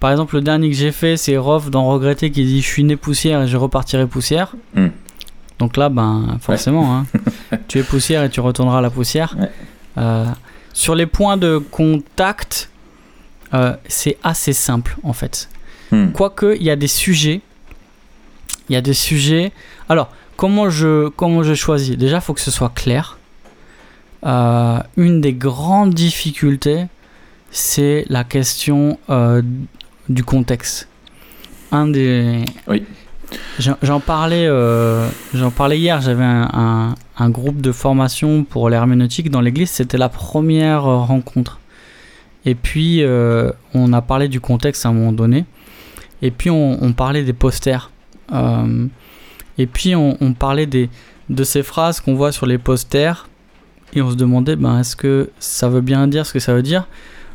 [0.00, 2.82] Par exemple, le dernier que j'ai fait, c'est Rof dans Regretter qui dit Je suis
[2.82, 4.56] né poussière et je repartirai poussière.
[4.74, 4.88] Hmm.
[5.58, 7.06] Donc là, ben, forcément, hein,
[7.66, 9.36] tu es poussière et tu retourneras à la poussière.
[9.38, 9.50] Ouais.
[9.98, 10.24] Euh,
[10.72, 12.70] sur les points de contact,
[13.54, 15.48] euh, c'est assez simple en fait.
[15.90, 16.10] Hmm.
[16.12, 17.40] Quoique, il y a des sujets.
[18.68, 19.52] Il y a des sujets.
[19.88, 21.96] Alors, comment je, comment je choisis?
[21.96, 23.18] Déjà, il faut que ce soit clair.
[24.24, 26.86] Euh, une des grandes difficultés,
[27.50, 28.98] c'est la question
[30.08, 30.88] du contexte.
[31.72, 32.44] Un des.
[32.66, 32.84] Oui.
[33.58, 35.08] J'en parlais, euh,
[35.56, 36.00] parlais hier.
[36.00, 36.94] J'avais un,
[37.30, 39.70] groupe de formation pour l'herméneutique dans l'église.
[39.70, 41.58] C'était la première euh, rencontre.
[42.44, 45.44] Et puis, euh, on a parlé du contexte à un moment donné.
[46.22, 47.90] Et puis, on, parlait des posters.
[49.58, 50.88] Et puis, on, on parlait des,
[51.28, 53.28] de ces phrases qu'on voit sur les posters.
[53.94, 56.62] Et on se demandait, ben, est-ce que ça veut bien dire ce que ça veut
[56.62, 56.86] dire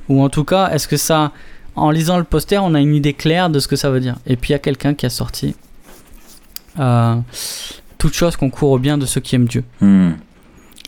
[0.07, 1.31] Ou en tout cas, est-ce que ça.
[1.75, 4.15] En lisant le poster, on a une idée claire de ce que ça veut dire.
[4.27, 5.55] Et puis, il y a quelqu'un qui a sorti.
[7.97, 9.63] Toute chose concourt au bien de ceux qui aiment Dieu.
[9.81, 10.11] Hmm.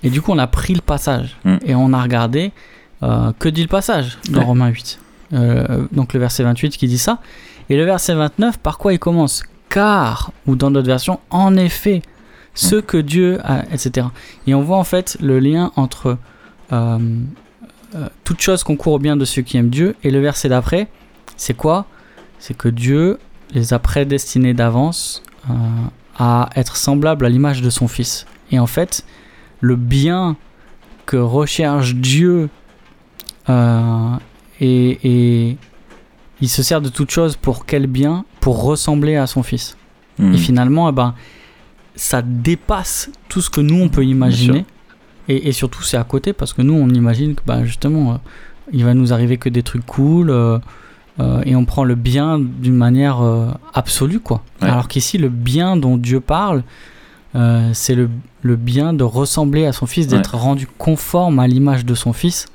[0.04, 1.58] Et du coup, on a pris le passage Mm.
[1.66, 2.52] et on a regardé
[3.04, 4.46] euh, que dit le passage dans Ouais.
[4.46, 5.00] Romains 8.
[5.34, 7.20] Euh, donc le verset 28 qui dit ça.
[7.70, 9.44] Et le verset 29, par quoi il commence?
[9.70, 12.02] Car, ou dans d'autres versions, en effet,
[12.54, 14.08] ce que Dieu a, etc.
[14.48, 16.18] Et on voit en fait le lien entre
[16.72, 17.00] euh,
[17.96, 19.96] euh, toute chose concourt au bien de ceux qui aiment Dieu.
[20.04, 20.88] Et le verset d'après,
[21.38, 21.86] c'est quoi?
[22.40, 23.18] C'est que Dieu
[23.54, 25.54] les a prédestinés d'avance euh,
[26.18, 28.26] à être semblables à l'image de son Fils.
[28.52, 29.06] Et en fait,
[29.62, 30.38] le bien
[31.06, 32.50] que recherche Dieu
[33.50, 34.16] euh,
[34.60, 35.58] et, et
[36.42, 38.26] il se sert de toute chose pour quel bien?
[38.40, 39.78] Pour ressembler à son Fils.
[40.18, 40.34] Hmm.
[40.34, 41.16] Et finalement, eh ben,
[41.96, 44.66] ça dépasse tout ce que nous, on peut imaginer.
[45.28, 48.18] Et, et surtout, c'est à côté, parce que nous, on imagine que ben, justement, euh,
[48.72, 50.30] il va nous arriver que des trucs cool,
[51.20, 54.42] euh, et on prend le bien d'une manière euh, absolue, quoi.
[54.62, 54.68] Ouais.
[54.70, 56.64] Alors qu'ici, le bien dont Dieu parle,
[57.36, 58.10] euh, c'est le,
[58.42, 62.48] le bien de ressembler à son Fils, d'être rendu conforme à l'image de son Fils.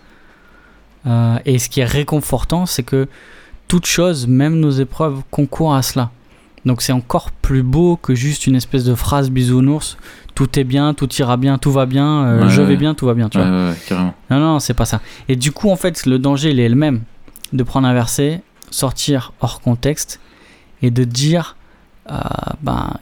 [1.46, 3.08] Et ce qui est réconfortant, c'est que
[3.68, 6.10] toute chose, même nos épreuves, concourent à cela.
[6.66, 9.96] Donc c'est encore plus beau que juste une espèce de phrase bisounours.
[10.34, 12.76] Tout est bien, tout ira bien, tout va bien, euh, Ouais, je vais ouais.
[12.76, 13.30] bien, tout va bien.
[13.30, 13.52] Tu Ouais, vois.
[13.52, 14.14] ouais, ouais, carrément.
[14.30, 15.00] Non, non, c'est pas ça.
[15.28, 17.00] Et du coup, en fait, le danger, il est le même.
[17.54, 20.20] De prendre un verset, sortir hors contexte
[20.82, 21.56] et de dire,
[22.10, 22.18] euh,
[22.62, 22.96] ben,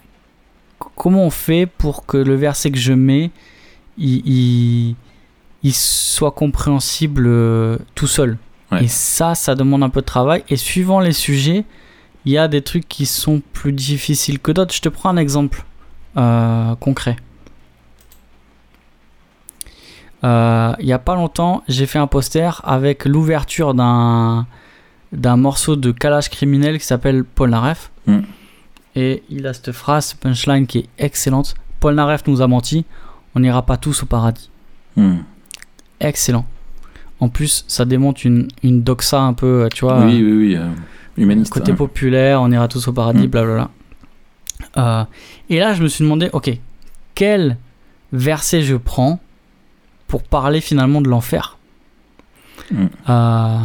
[0.97, 3.31] comment on fait pour que le verset que je mets,
[3.97, 4.97] il, il,
[5.63, 8.39] il soit compréhensible euh, tout seul.
[8.73, 8.85] Ouais.
[8.85, 10.45] Et ça, ça demande un peu de travail.
[10.49, 11.65] Et suivant les sujets,
[12.25, 14.75] il y a des trucs qui sont plus difficiles que d'autres.
[14.75, 15.65] Je te prends un exemple
[16.17, 17.17] euh, concret.
[20.25, 24.47] Il y a pas longtemps, j'ai fait un poster avec l'ouverture d'un
[25.13, 27.91] d'un morceau de Kalash criminel qui s'appelle Paul Naref.
[28.07, 28.19] Mm.
[28.97, 31.55] Et il a cette phrase, punchline qui est excellente.
[31.81, 32.85] Paul Naref nous a menti,
[33.35, 34.51] on n'ira pas tous au paradis.
[34.97, 35.19] Hmm.
[36.01, 36.45] Excellent.
[37.21, 40.57] En plus, ça démonte une, une doxa un peu, euh, tu vois, Oui, oui, oui.
[40.57, 40.69] euh,
[41.17, 41.53] humaniste.
[41.53, 41.77] côté hein.
[41.77, 43.31] populaire, on ira tous au paradis, Mm.
[43.31, 43.71] blablabla.
[44.77, 45.05] Euh,
[45.51, 46.51] et là, je me suis demandé, ok,
[47.15, 47.57] quel
[48.13, 49.21] verset je prends
[50.09, 51.58] pour parler finalement de l'enfer?
[52.71, 52.87] Mm.
[53.09, 53.57] Euh,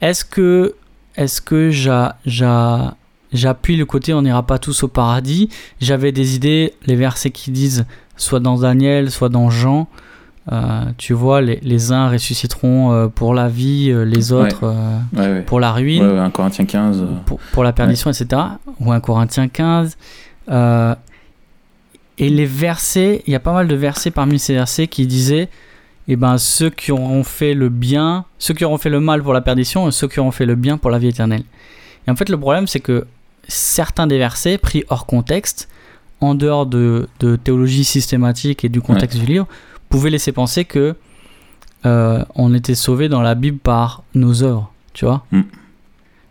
[0.00, 0.74] Est-ce que,
[1.16, 2.94] est-ce que j'a- j'a-
[3.32, 5.48] j'appuie le côté on n'ira pas tous au paradis?
[5.80, 9.88] J'avais des idées, les versets qui disent soit dans Daniel, soit dans Jean.
[10.52, 14.64] euh, tu vois, les, les uns ressusciteront euh, pour la vie, euh, les autres
[15.14, 15.42] Ouais, ouais.
[15.42, 17.00] pour la ruine Ouais, ouais, un Corinthien 15.
[17.02, 18.42] euh, pour, pour la perdition, etc.
[18.78, 19.96] Ou un Corinthien 15.
[20.48, 20.94] Euh,
[22.18, 25.48] et les versets, il y a pas mal de versets parmi ces versets qui disaient
[26.08, 29.32] eh ben, ceux qui auront fait le bien, ceux qui auront fait le mal pour
[29.32, 31.42] la perdition et ceux qui auront fait le bien pour la vie éternelle.
[32.06, 33.06] Et en fait, le problème, c'est que
[33.48, 35.68] certains des versets, pris hors contexte,
[36.20, 39.46] en dehors de, de théologie systématique et du contexte du livre,
[39.88, 40.94] pouvaient laisser penser que
[41.84, 45.24] euh, on était sauvé dans la Bible par nos œuvres, tu vois.
[45.30, 45.40] Mm.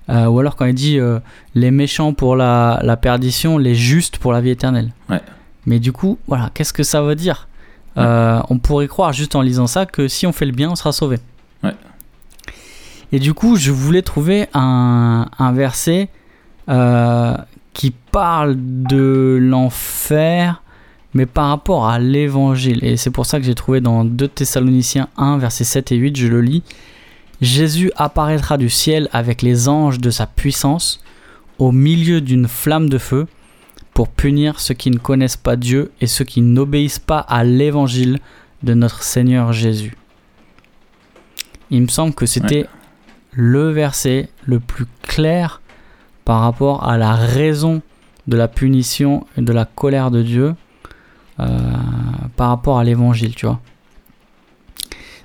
[0.10, 1.20] Euh, ou alors quand il dit euh,
[1.56, 4.92] les méchants pour la, la perdition, les justes pour la vie éternelle.
[5.10, 5.22] Ouais.
[5.66, 7.48] Mais du coup, voilà, qu'est-ce que ça veut dire?
[7.98, 10.76] Euh, On pourrait croire juste en lisant ça que si on fait le bien, on
[10.76, 11.20] sera sauvé.
[11.64, 11.74] Ouais.
[13.12, 16.10] Et du coup, je voulais trouver un, un verset
[16.70, 17.36] euh,
[17.74, 20.62] qui parle de l'enfer,
[21.14, 22.84] mais par rapport à l'évangile.
[22.84, 26.18] Et c'est pour ça que j'ai trouvé dans 2 Thessaloniciens 1, versets 7 et 8,
[26.18, 26.64] je le lis.
[27.42, 31.02] Jésus apparaîtra du ciel avec les anges de sa puissance
[31.60, 33.28] au milieu d'une flamme de feu
[33.96, 38.20] pour punir ceux qui ne connaissent pas Dieu et ceux qui n'obéissent pas à l'évangile
[38.62, 39.96] de notre Seigneur Jésus.
[41.72, 42.68] Il me semble que c'était
[43.32, 45.62] le verset le plus clair
[46.26, 47.82] par rapport à la raison
[48.28, 50.56] de la punition et de la colère de Dieu
[51.40, 51.48] euh,
[52.36, 53.62] par rapport à l'évangile, tu vois.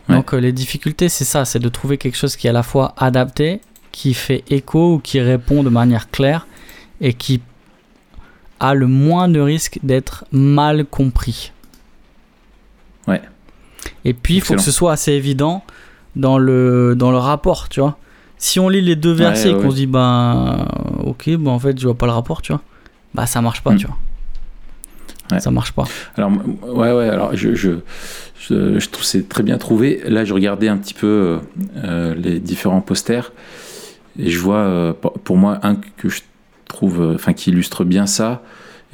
[0.08, 0.14] Ouais.
[0.14, 2.62] Donc euh, les difficultés, c'est ça, c'est de trouver quelque chose qui est à la
[2.62, 6.46] fois adapté, qui fait écho ou qui répond de manière claire
[7.00, 7.40] et qui
[8.60, 11.52] a le moins de risque d'être mal compris.
[13.08, 13.22] Ouais.
[14.04, 15.64] Et puis il faut que ce soit assez évident
[16.16, 17.96] dans le, dans le rapport, tu vois.
[18.38, 19.70] Si on lit les deux versets Ouais, et qu'on ouais.
[19.70, 20.66] se dit, ben,
[21.04, 22.62] ok, ben en fait, je vois pas le rapport, tu vois.
[23.14, 23.76] Bah, ça marche pas, Mm.
[23.76, 23.96] tu vois.
[25.32, 25.40] Ouais.
[25.40, 25.84] Ça marche pas.
[26.16, 26.32] Alors,
[26.66, 27.70] ouais, ouais, alors je, je,
[28.40, 30.00] je, je trouve c'est très bien trouvé.
[30.06, 31.38] Là, je regardais un petit peu euh,
[31.84, 33.30] euh, les différents posters
[34.18, 36.22] et je vois, euh, pour moi, un que je
[36.70, 38.42] trouve, euh, enfin, qui illustre bien ça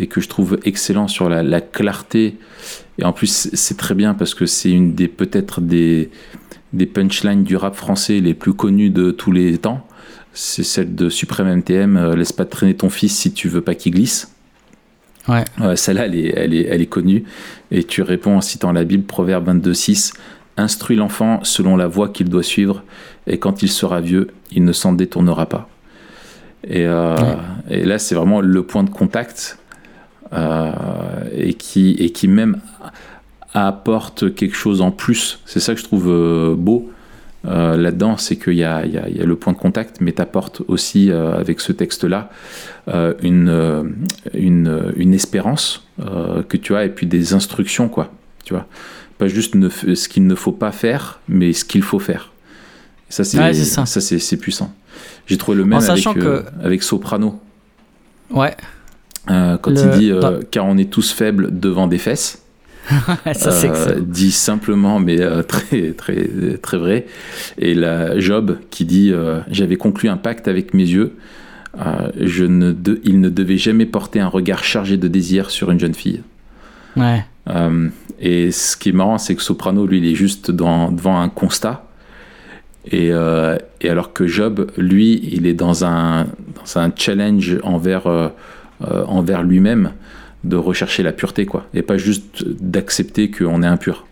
[0.01, 2.37] et que je trouve excellent sur la, la clarté.
[2.99, 6.11] Et en plus, c'est- c'est très bien parce que c'est une des, peut-être des,
[6.73, 9.87] des punchlines du rap français les plus connues de tous les temps.
[10.35, 13.75] C'est celle de Supreme MTM, euh, Laisse pas traîner ton fils si tu veux pas
[13.75, 14.33] qu'il glisse.
[15.29, 15.45] Ouais.
[15.63, 17.25] Euh, Celle-là, elle est, elle, est, elle est connue.
[17.71, 20.13] Et tu réponds en citant la Bible, Proverbe 22.6
[20.59, 22.83] Instruis l'enfant selon la voie qu'il doit suivre,
[23.27, 25.69] et quand il sera vieux, il ne s'en détournera pas.
[26.69, 27.81] Et, euh, Ouais.
[27.81, 29.59] et là, c'est vraiment le point de contact.
[30.33, 30.73] Euh,
[31.33, 32.59] et, qui, et qui même
[33.55, 35.39] apporte quelque chose en plus.
[35.47, 36.91] C'est ça que je trouve euh, beau.
[37.47, 38.65] Euh, là-dedans, c'est qu'il y, y, y
[39.23, 42.31] a, le point de contact, mais t'apporte aussi euh, avec ce texte-là
[43.23, 43.95] une,
[44.35, 45.87] une, une, espérance
[46.49, 48.13] que tu as et puis des instructions, quoi.
[48.45, 48.67] Tu vois,
[49.19, 52.33] pas juste ne, ce qu'il ne faut pas faire, mais ce qu'il faut faire.
[53.09, 54.01] ça, c'est Ouais, c'est ça, ça.
[54.01, 54.73] c'est puissant.
[55.27, 57.41] J'ai trouvé le même avec, euh, que- avec Soprano.
[58.31, 58.57] Ouais,
[59.29, 62.43] Euh, quand Le- il dit euh, dans- car on est tous faibles devant des fesses,
[63.35, 65.19] ça c'est euh, dit simplement mais
[65.49, 66.29] très très
[66.63, 67.07] très vrai.
[67.59, 69.13] Et la Job qui dit
[69.51, 71.13] j'avais conclu un pacte avec mes yeux.
[72.21, 75.81] je ne de- il ne devait jamais porter un regard chargé de désir sur une
[75.81, 76.23] jeune fille.
[76.97, 77.25] Ouais,
[78.21, 81.29] et ce qui est marrant, c'est que Soprano, lui, il est juste dans- devant un
[81.29, 81.86] constat.
[82.91, 88.07] Et, euh, et alors que Job, lui, il est dans un, dans un challenge envers,
[88.07, 88.29] euh,
[88.89, 89.93] euh, envers lui-même
[90.45, 91.67] de rechercher la pureté, quoi.
[91.75, 94.07] Et pas juste d'accepter qu'on est impur.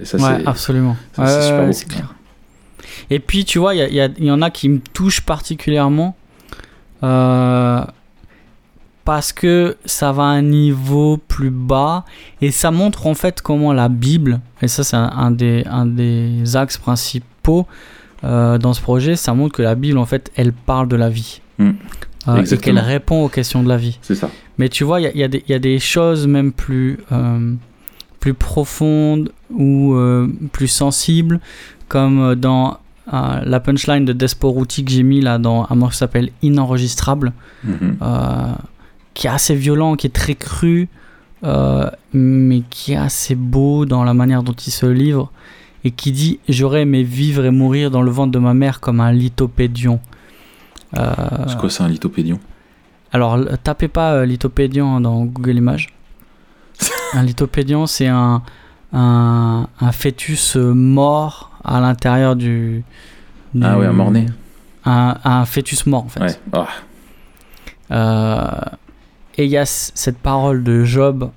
[0.00, 0.96] Et ça, ouais absolument.
[1.14, 1.72] ça, c'est super beau.
[1.88, 2.14] clair.
[3.08, 6.16] Et puis, tu vois, il y, en a qui me touchent particulièrement
[9.04, 12.04] parce que ça va à un niveau plus bas
[12.42, 15.86] et ça montre en fait comment la Bible, et ça c'est un, un des, un
[15.86, 17.66] des axes principaux
[18.24, 21.08] euh, dans ce projet, ça montre que la Bible en fait elle parle de la
[21.08, 21.40] vie.
[21.58, 21.70] Mm.
[22.28, 23.98] Euh, et qu'elle répond aux questions de la vie.
[24.02, 24.28] C'est ça.
[24.58, 26.98] Mais tu vois, il y a, y des- il y a des choses même plus,
[27.12, 27.54] euh,
[28.20, 29.96] plus profondes ou
[30.52, 31.40] plus sensibles,
[31.88, 32.78] comme dans
[33.10, 37.32] la punchline de Desporuti que j'ai mis là dans un morceau qui s'appelle Inenregistrable,
[37.64, 37.96] Mhm.
[39.14, 40.88] qui est assez violent, qui est très cru,
[41.44, 45.32] euh, mais qui est assez beau dans la manière dont il se livre,
[45.84, 49.00] et qui dit J'aurais aimé vivre et mourir dans le ventre de ma mère comme
[49.00, 50.00] un lithopédion.
[50.98, 51.12] Euh,
[51.46, 52.38] C'est quoi ça, un lithopédion
[53.12, 55.88] alors, tapez pas euh, lithopédion dans Google Images.
[57.14, 58.40] un lithopédion, c'est un,
[58.92, 62.84] un, un fœtus euh, mort à l'intérieur du,
[63.52, 64.26] du- Ah ouais, un mort-né.
[64.84, 66.20] Un, un fœtus mort, en fait.
[66.20, 66.36] Ouais.
[66.52, 66.66] Ah,
[67.90, 68.48] Euh,
[69.36, 71.30] et il y a cette parole de Job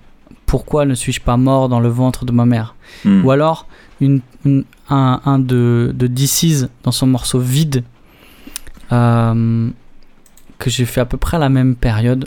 [0.46, 2.76] Pourquoi ne suis-je pas mort dans le ventre de ma mère?
[3.06, 3.26] Hmm.
[3.26, 3.68] Ou alors,
[4.04, 7.84] une, une- un, un de, de DC's dans son morceau Vide,
[8.92, 9.70] euh,
[10.60, 12.26] que j'ai fait à peu près à la même période,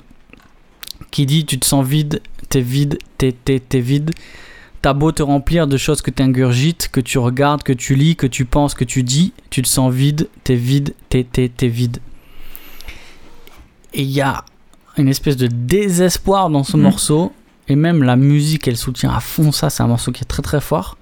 [1.10, 4.10] qui dit Tu te sens vide, t'es vide, t'es, t'es, t'es vide.
[4.82, 8.26] T'as beau te remplir de choses que t'ingurgites, que tu regardes, que tu lis, que
[8.26, 11.98] tu penses, que tu dis, tu te sens vide, t'es vide, t'es, t'es, t'es vide.
[13.94, 14.44] Et il y a
[14.96, 16.82] une espèce de désespoir dans ce Mhm.
[16.84, 17.32] morceau.
[17.68, 19.70] Et même la musique, elle soutient à fond ça.
[19.70, 20.96] C'est un morceau qui est très très fort.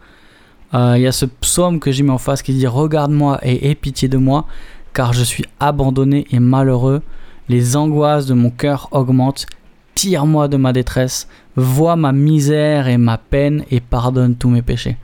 [0.74, 3.70] Euh, Il y a ce psaume que j'ai mis en face qui dit Regarde-moi et
[3.70, 4.46] aie pitié de moi,
[4.92, 7.02] car je suis abandonné et malheureux.
[7.48, 9.46] Les angoisses de mon cœur augmentent.
[9.94, 11.28] Tire-moi de ma détresse.
[11.56, 14.96] Vois ma misère et ma peine et pardonne tous mes péchés.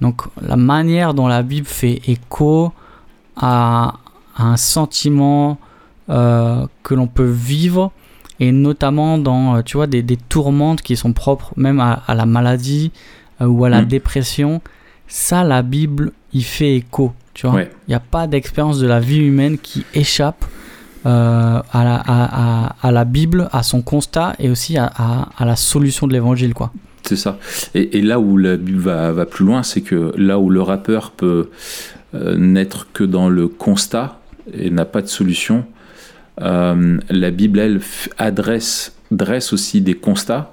[0.00, 2.72] Donc, la manière dont la Bible fait écho
[3.36, 3.94] à,
[4.36, 5.58] à un sentiment
[6.10, 7.90] euh, que l'on peut vivre
[8.38, 12.14] et notamment dans euh, tu vois des, des tourmentes qui sont propres même à, à
[12.14, 12.92] la maladie
[13.40, 13.86] euh, ou à la Mm.
[13.86, 14.60] dépression
[15.08, 17.70] ça la Bible y fait écho tu vois Ouais.
[17.86, 20.44] il n'y a pas d'expérience de la vie humaine qui échappe
[21.06, 22.04] euh, à, la, à,
[22.70, 24.90] à- à la Bible à son constat et aussi à,
[25.38, 26.72] la solution de l'évangile quoi
[27.04, 27.38] C'est ça.
[27.74, 30.60] Et, et là où la Bible va, va plus loin, c'est que là où le
[30.62, 31.50] rappeur peut
[32.14, 34.18] euh, n'être que dans le constat
[34.52, 35.64] et n'a pas de solution,
[36.40, 37.80] euh, la Bible, elle,
[38.18, 40.52] adresse, dresse aussi des constats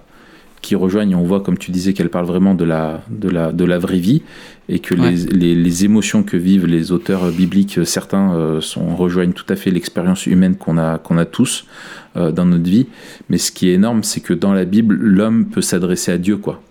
[0.64, 3.66] qui rejoignent, on voit comme tu disais qu'elle parle vraiment de la, de la, de
[3.66, 4.24] la vraie vie
[4.70, 5.12] et que Ouais.
[5.12, 9.46] les, les, les émotions que vivent les auteurs bibliques, euh, certains euh, sont, rejoignent tout
[9.50, 11.66] à fait l'expérience humaine qu'on a, qu'on a tous
[12.16, 12.88] euh, dans notre vie.
[13.30, 16.38] Mais ce qui est énorme, c'est que dans la Bible, l'homme peut s'adresser à Dieu,
[16.38, 16.62] quoi.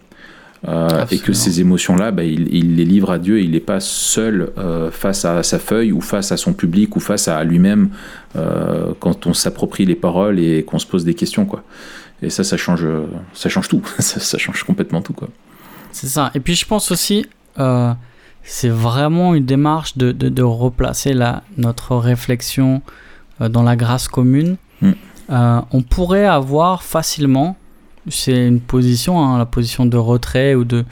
[0.69, 3.81] Euh, et que ces émotions-là, bah, il, il les livre à Dieu, il n'est pas
[3.81, 7.89] seul euh, face à sa feuille ou face à son public ou face à lui-même
[8.37, 11.47] euh, quand on s'approprie les paroles et qu'on se pose des questions.
[11.47, 11.65] Quoi.
[12.23, 12.87] Et ça, ça change,
[13.35, 15.13] ça change tout, ça, ça change complètement tout.
[15.13, 15.29] Quoi.
[15.93, 16.31] C'est ça.
[16.35, 17.27] Et puis je pense aussi,
[17.59, 17.93] euh,
[18.43, 22.83] c'est vraiment une démarche de, de, de replacer la, notre réflexion
[23.41, 24.57] euh, dans la grâce commune.
[24.81, 24.91] Mm.
[25.31, 27.57] Euh, on pourrait avoir facilement,
[28.09, 30.85] c'est une position, hein, la position de retrait ou de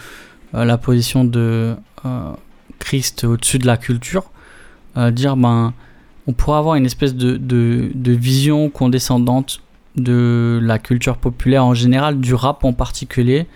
[0.54, 1.74] euh, la position de
[2.04, 2.32] euh,
[2.78, 4.30] Christ au-dessus de la culture,
[4.96, 5.72] euh, dire ben,
[6.26, 9.62] on pourrait avoir une espèce de, de vision condescendante
[10.02, 13.46] de la culture populaire en général, du rap en particulier,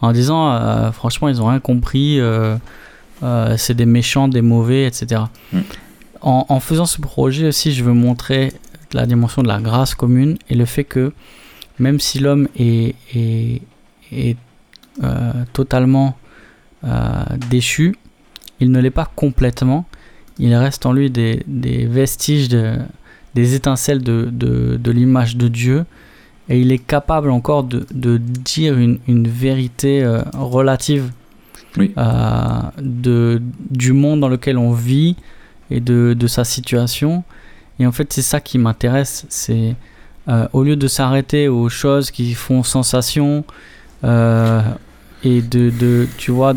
[0.00, 2.56] en disant euh, franchement ils ont rien compris, euh,
[3.22, 5.22] euh, c'est des méchants, des mauvais, etc.
[5.52, 5.58] Mm.
[6.22, 8.52] En, en faisant ce projet aussi, je veux montrer
[8.92, 11.12] la dimension de la grâce commune et le fait que
[11.78, 13.62] même si l'homme est, est,
[14.12, 14.36] est
[15.54, 16.18] totalement
[17.48, 17.96] déchu,
[18.58, 19.86] il ne l'est pas complètement.
[20.38, 22.76] Il reste en lui des, des vestiges, de,
[23.34, 25.84] des étincelles de, de, de l'image de Dieu.
[26.48, 31.12] Et il est capable encore de, de dire une, une vérité euh, relative
[31.76, 31.92] Oui.
[31.96, 35.14] euh, de, du monde dans lequel on vit
[35.70, 37.22] et de, de sa situation.
[37.78, 39.26] Et en fait, c'est ça qui m'intéresse.
[39.28, 39.76] C'est
[40.28, 43.44] euh, au lieu de s'arrêter aux choses qui font sensation
[45.22, 46.54] et de, de, tu vois,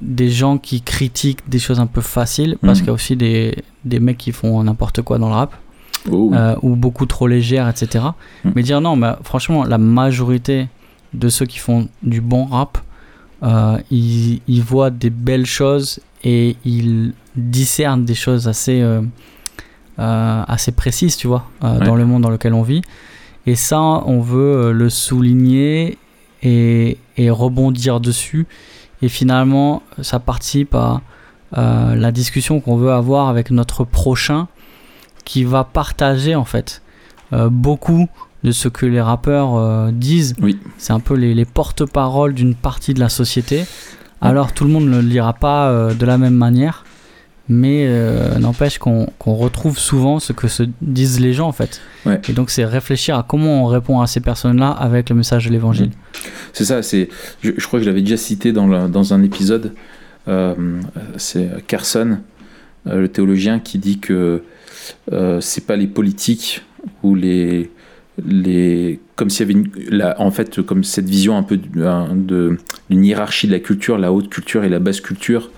[0.00, 2.82] des gens qui critiquent des choses un peu faciles, parce Mhm.
[2.82, 5.54] qu'il y a aussi des, des mecs qui font n'importe quoi dans le rap
[6.10, 6.36] Oh, oui.
[6.36, 8.04] euh, ou beaucoup trop légères, etc.
[8.44, 8.50] Mm.
[8.56, 10.68] Mais dire non, mais franchement, la majorité
[11.14, 12.78] de ceux qui font du bon rap,
[13.42, 19.00] euh, ils, ils voient des belles choses et ils discernent des choses assez, euh,
[19.98, 21.84] assez précises, tu vois, Ouais.
[21.84, 22.82] dans le monde dans lequel on vit.
[23.46, 25.98] Et ça, on veut le souligner
[26.42, 28.46] et, et rebondir dessus.
[29.02, 31.00] Et finalement, ça participe à
[31.58, 34.46] euh, la discussion qu'on veut avoir avec notre prochain
[35.24, 36.82] qui va partager en fait
[37.32, 38.08] euh, beaucoup
[38.44, 40.34] de ce que les rappeurs euh, disent.
[40.42, 40.58] Oui.
[40.78, 43.64] C'est un peu les, les porte-paroles d'une partie de la société.
[44.20, 46.84] Alors tout le monde ne le lira pas euh, de la même manière,
[47.48, 47.88] mais
[48.38, 51.80] n'empêche qu'on retrouve souvent ce que se disent les gens en fait.
[52.06, 52.20] Ouais.
[52.28, 55.50] Et donc c'est réfléchir à comment on répond à ces personnes-là avec le message de
[55.52, 55.90] l'évangile.
[56.52, 57.06] C'est ça, je,
[57.42, 59.72] je crois que je l'avais déjà cité dans, la- dans un épisode.
[61.16, 62.18] c'est Carson,
[62.86, 64.42] le théologien, qui dit que
[65.12, 66.62] euh, c'est pas les politiques
[67.02, 67.70] ou les,
[68.26, 71.84] les comme s'il y avait une, la- en fait comme cette vision un peu de,
[71.84, 72.56] un- de
[72.90, 75.50] une hiérarchie de la culture, la haute culture et la basse culture.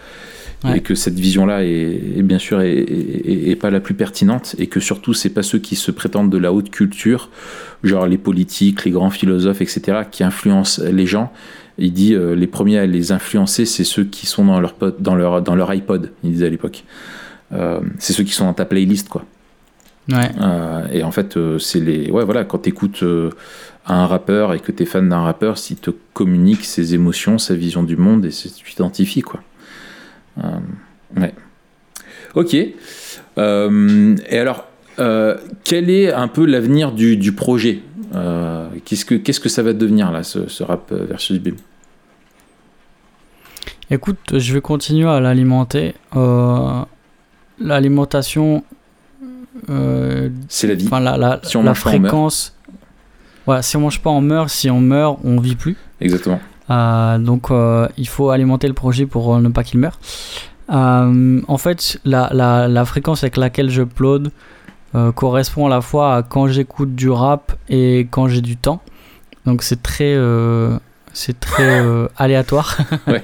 [0.64, 0.78] Ouais.
[0.78, 4.56] Et que cette vision-là est, est bien sûr est, est- est pas la plus pertinente
[4.58, 7.28] et que surtout c'est pas ceux qui se prétendent de la haute culture,
[7.82, 11.30] genre les politiques, les grands philosophes, etc., qui influencent les gens.
[11.76, 15.14] Il dit euh, les premiers à les influencer, c'est ceux qui sont dans leur, dans
[15.14, 16.84] leur, dans leur iPod, il disait à l'époque.
[17.54, 19.24] Euh, c'est ceux qui sont dans ta playlist, quoi.
[20.08, 20.30] Ouais.
[20.40, 22.10] Euh, et en fait, euh, c'est les.
[22.10, 23.04] Ouais, voilà, quand tu écoutes
[23.86, 27.54] un rappeur et que tu es fan d'un rappeur, s'il te communique ses émotions, sa
[27.54, 29.40] vision du monde, et tu t'identifies, quoi.
[31.16, 31.32] Ouais.
[32.34, 32.56] Ok.
[33.38, 34.66] Euh, et alors,
[34.98, 37.80] euh, quel est un peu l'avenir du, du projet?
[38.14, 41.54] Euh, Qu'est-ce que qu'est-ce que ça va devenir, là, ce, ce rap versus BIM?
[43.90, 45.94] Écoute, je vais continuer à l'alimenter.
[47.60, 48.64] L'alimentation,
[49.70, 50.86] euh, C'est la vie.
[50.86, 52.02] enfin la, la, Si on la mange pas, on meurt.
[52.10, 52.56] fréquence.
[53.46, 54.48] Ouais, si on mange pas, on meurt.
[54.48, 55.76] Si on meurt, on vit plus.
[56.00, 56.40] Exactement.
[56.70, 59.98] Euh, donc euh, il faut alimenter le projet pour ne pas qu'il meure.
[60.68, 64.30] En fait, la, la, la fréquence avec laquelle je upload
[65.14, 68.80] correspond à la fois à quand j'écoute du rap et quand j'ai du temps.
[69.44, 70.16] Donc c'est très,
[71.12, 71.82] c'est très
[72.16, 72.78] aléatoire.
[73.06, 73.22] Ouais.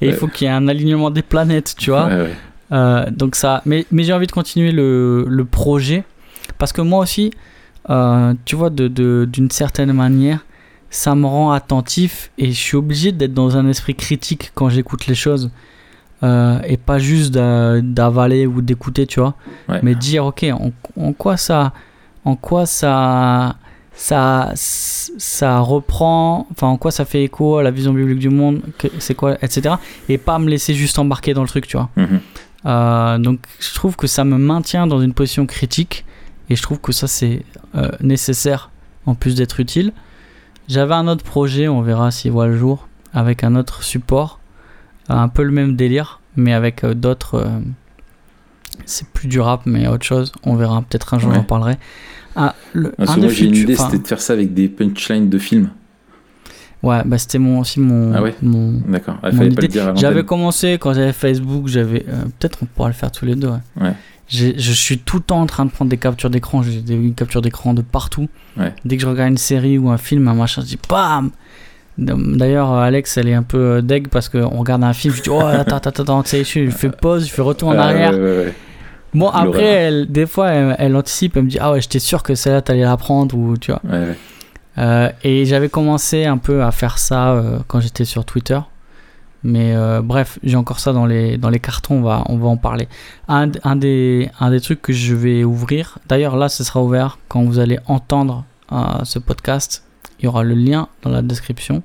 [0.00, 2.06] et il faut qu'il y ait un alignement des planètes, tu vois.
[2.06, 2.34] Ouais, ouais.
[2.72, 6.04] Euh, donc ça, mais, mais j'ai envie de continuer le, le projet
[6.58, 7.30] parce que moi aussi,
[7.90, 10.44] euh, tu vois, de, de- d'une certaine manière,
[10.90, 15.06] ça me rend attentif et je suis obligé d'être dans un esprit critique quand j'écoute
[15.06, 15.50] les choses
[16.22, 19.34] euh, et pas juste d'a- d'avaler ou d'écouter, tu vois,
[19.68, 19.80] Ouais.
[19.82, 20.70] mais dire ok, en,
[21.00, 21.72] en quoi ça,
[22.24, 23.56] en quoi ça,
[23.94, 28.60] ça, ça reprend, enfin en quoi ça fait écho à la vision biblique du monde,
[28.98, 29.74] c'est quoi, etc.
[30.08, 31.88] Et pas me laisser juste embarquer dans le truc, tu vois.
[31.96, 32.20] Mhm.
[32.66, 36.04] Euh, donc je trouve que ça me maintient dans une position critique
[36.48, 37.44] et je trouve que ça c'est
[37.74, 38.70] euh, nécessaire
[39.06, 39.92] en plus d'être utile.
[40.68, 44.38] J'avais un autre projet, on verra s'il voit le jour, avec un autre support,
[45.08, 47.50] un peu le même délire, mais avec euh, d'autres...
[48.86, 50.32] c'est plus du rap, mais autre chose.
[50.44, 51.36] On verra, peut-être un jour Ouais.
[51.36, 51.78] j'en parlerai.
[52.36, 55.38] Ah, le- un moi, j'ai une idée, c'était de faire ça avec des punchlines de
[55.38, 55.70] films.
[56.82, 58.12] Ouais, bah c'était mon, aussi mon...
[58.12, 59.14] Ah ouais mon, D'accord.
[59.18, 59.94] Pas le dire.
[59.96, 63.48] J'avais commencé quand j'avais Facebook, j'avais euh, peut-être on pourra le faire tous les deux.
[63.48, 63.60] Ouais.
[63.88, 63.94] Ouais.
[64.28, 67.42] Je suis tout le temps en train de prendre des captures d'écran, j'ai des captures
[67.42, 68.28] d'écran de partout.
[68.56, 68.72] Ouais.
[68.84, 71.30] Dès que je regarde une série ou un film, un machin, je dis bam.
[71.98, 75.28] D'ailleurs, Alex, elle est un peu euh, deg parce qu'on regarde un film, je dis
[75.30, 78.12] oh attends attends attends, tu sais, je fais pause, je fais retour en Ah, arrière.
[78.12, 78.54] ouais, ouais, ouais.
[79.14, 82.22] Bon après, elle, des fois, elle, elle anticipe, elle me dit ah ouais, j'étais sûr
[82.22, 83.82] que celle-là t'allais la prendre ou tu vois.
[83.84, 84.16] Ouais, ouais.
[84.78, 88.58] Euh, et j'avais commencé un peu à faire ça euh, quand j'étais sur Twitter.
[89.44, 92.46] Mais euh, bref, j'ai encore ça dans les, dans les cartons, on va, on va
[92.48, 92.88] en parler.
[93.26, 97.42] Un, des, un des trucs que je vais ouvrir, d'ailleurs là ce sera ouvert quand
[97.42, 98.44] vous allez entendre
[99.02, 99.84] ce podcast,
[100.18, 101.82] il y aura le lien dans la description.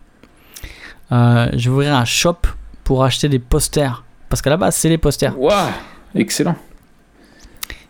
[1.10, 2.38] Je vais ouvrir un shop
[2.84, 4.04] pour acheter des posters.
[4.30, 5.38] Parce qu'à la base c'est les posters.
[5.38, 5.72] Waouh
[6.14, 6.56] Excellent.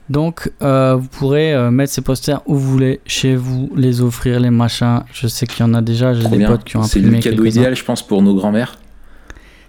[0.10, 4.40] Donc, euh, vous pourrez euh, mettre ces posters où vous voulez, chez vous, les offrir,
[4.40, 5.02] les machins.
[5.14, 6.48] Je sais qu'il y en a déjà, j'ai des bien.
[6.48, 8.80] potes qui ont C'est imprimé le cadeau idéal, je pense, pour nos grands-mères.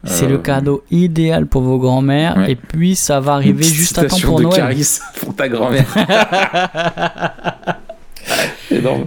[0.04, 2.36] C'est Euh, le cadeau idéal pour vos grands-mères.
[2.36, 2.52] Ouais.
[2.52, 4.56] Et puis, ça va arriver juste à temps pour de Noël.
[4.56, 5.86] Caris pour ta grand-mère.
[8.70, 9.06] Énorme.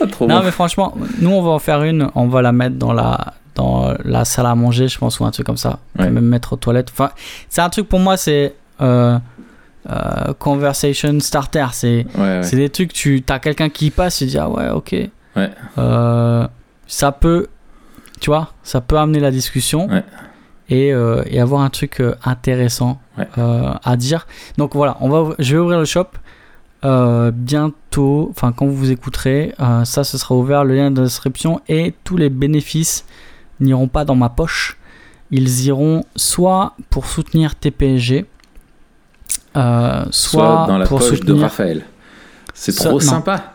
[0.00, 0.44] Ah, trop Non, bon.
[0.44, 2.08] mais franchement, nous, on va en faire une.
[2.14, 5.30] On va la mettre dans la, dans la salle à manger, je pense, ou un
[5.30, 5.78] truc comme ça.
[5.98, 6.10] Ouais.
[6.10, 6.90] Même mettre aux toilettes.
[6.92, 7.10] Enfin,
[7.48, 9.18] c'est un truc pour moi, c'est euh,
[9.90, 11.66] euh, conversation starter.
[11.72, 14.94] C'est Ouais, des trucs, tu as quelqu'un qui passe, tu dis, ah ouais, ok.
[15.36, 15.50] Ouais.
[15.78, 16.46] Euh,
[16.86, 17.48] ça peut,
[18.20, 19.88] tu vois, ça peut amener la discussion.
[20.68, 23.00] Et, euh, et avoir un truc intéressant
[23.36, 24.26] à dire.
[24.56, 26.06] Donc voilà, on va, je vais ouvrir le shop
[27.34, 29.54] bientôt, enfin quand vous vous écouterez,
[29.84, 33.04] ça ce sera ouvert, le lien de description et tous les bénéfices
[33.60, 34.78] n'iront pas dans ma poche.
[35.30, 38.26] Ils iront soit pour soutenir TPSG,
[39.54, 41.42] soit, Soit dans la pour poche de soutenir.
[41.42, 41.84] Raphaël.
[42.54, 43.54] C'est trop sympa.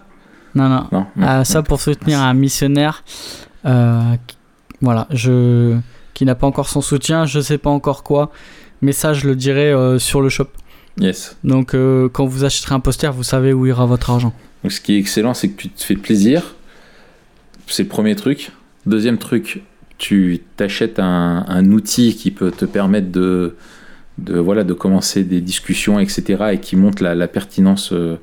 [0.55, 3.03] Non, non, Non, non, ah, ça pour soutenir un missionnaire
[3.65, 4.37] euh, qui-
[4.81, 5.77] voilà, je,
[6.13, 8.31] qui n'a pas encore son soutien, je sais pas encore quoi,
[8.81, 10.47] mais ça je le dirai euh, sur le shop.
[10.99, 11.37] Yes.
[11.43, 14.33] Donc euh, quand vous achèterez un poster, vous savez où ira votre argent.
[14.63, 16.41] Donc, ce qui est excellent, c'est que tu te fais plaisir.
[17.67, 18.51] C'est le premier truc.
[18.87, 19.61] Deuxième truc,
[19.99, 23.55] tu t'achètes un, un outil qui peut te permettre de,
[24.17, 26.21] de, voilà, de commencer des discussions, etc.
[26.53, 28.17] et qui montre la, la pertinence euh,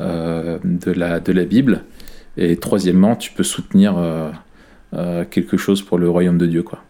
[0.00, 1.84] euh, de, la, de la Bible.
[2.36, 6.62] Et troisièmement, tu peux soutenir euh, quelque chose pour le royaume de Dieu.
[6.62, 6.82] Quoi.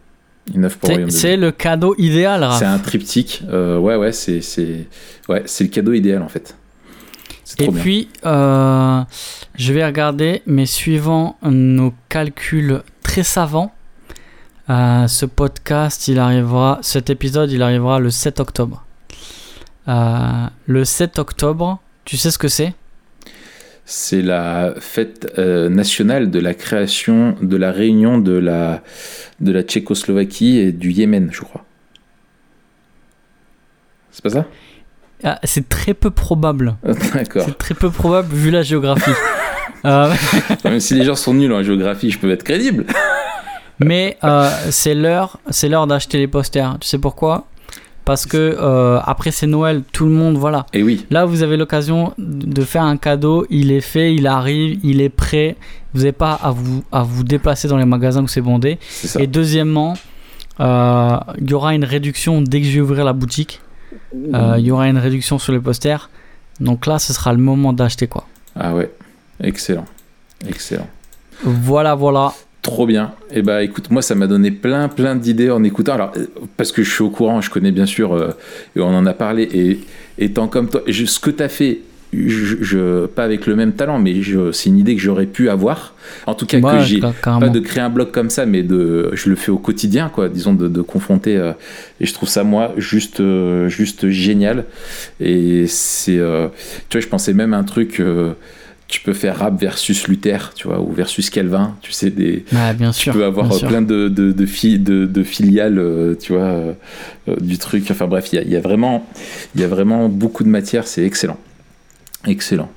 [1.08, 2.46] C'est le cadeau idéal.
[2.58, 3.42] C'est un triptyque.
[3.48, 4.86] euh, ouais, ouais, c'est, c'est,
[5.28, 6.56] ouais, c'est le cadeau idéal en fait.
[7.58, 7.82] Et trop bien.
[7.82, 9.02] puis, euh,
[9.54, 13.72] je vais regarder, mais suivant nos calculs très savants,
[14.72, 18.84] euh, ce podcast, il arrivera, cet épisode, il arrivera le 7 octobre.
[19.88, 22.72] Euh, le 7 octobre, tu sais ce que c'est?
[23.84, 28.82] C'est la fête euh, nationale de la création, de la réunion de la,
[29.40, 31.64] de la Tchécoslovaquie et du Yémen, je crois.
[34.12, 34.46] C'est pas ça?
[35.24, 36.76] Ah, C'est très peu probable.
[37.14, 37.44] D'accord.
[37.46, 39.10] C'est très peu probable vu la géographie.
[39.84, 40.14] Euh,
[40.62, 42.86] Même si les gens sont nuls en géographie, je peux être crédible.
[43.78, 46.76] mais euh, c'est l'heure, c'est l'heure d'acheter les posters.
[46.80, 47.46] Tu sais pourquoi?
[48.04, 50.66] Parce que euh, après c'est Noël, tout le monde, voilà.
[50.72, 53.46] Et oui, Là, vous avez l'occasion de faire un cadeau.
[53.48, 55.56] Il est fait, il arrive, il est prêt.
[55.94, 58.78] Vous n'avez pas à vous, à vous déplacer dans les magasins où c'est bondé.
[59.18, 59.94] Et deuxièmement,
[60.58, 63.60] euh, il y aura une réduction dès que je vais ouvrir la boutique.
[64.14, 66.10] Il y aura une réduction sur les posters.
[66.60, 68.26] Donc là, ce sera le moment d'acheter quoi.
[68.58, 68.90] Ah ouais,
[69.40, 69.86] excellent.
[70.48, 70.88] Excellent.
[71.44, 72.32] Voilà, voilà.
[72.62, 73.12] Trop bien.
[73.32, 75.94] Et bah écoute, moi ça m'a donné plein plein d'idées en écoutant.
[75.94, 78.30] Alors euh, parce que je suis au courant, je connais bien sûr euh,
[78.76, 79.48] et on en a parlé.
[79.52, 79.80] Et
[80.24, 81.80] étant comme toi, je- ce que tu as fait,
[82.12, 84.14] je, je- pas avec le même talent, mais
[84.52, 85.96] c'est une idée que j'aurais pu avoir.
[86.26, 87.00] En tout cas que j'ai
[87.40, 90.28] pas de créer un blog comme ça, mais de, je le fais au quotidien, quoi.
[90.28, 91.36] Disons de, de confronter.
[91.36, 91.52] euh,
[92.00, 94.66] et je trouve ça moi juste euh, juste génial.
[95.20, 96.12] Et c'est,
[96.88, 98.00] tu vois, je pensais même à un truc.
[98.92, 102.74] Tu peux faire rap versus Luther, tu vois, ou versus Calvin, tu sais, des, Ouais,
[102.74, 103.14] bien tu sûr.
[103.14, 106.72] peux avoir euh, plein de, de, de, fi- de- de filiales, euh, tu vois, euh,
[107.40, 107.86] du truc.
[107.90, 109.06] Enfin bref, il y a, y a vraiment,
[109.56, 110.86] y a vraiment beaucoup de matière.
[110.86, 111.38] C'est excellent,
[112.26, 112.70] excellent,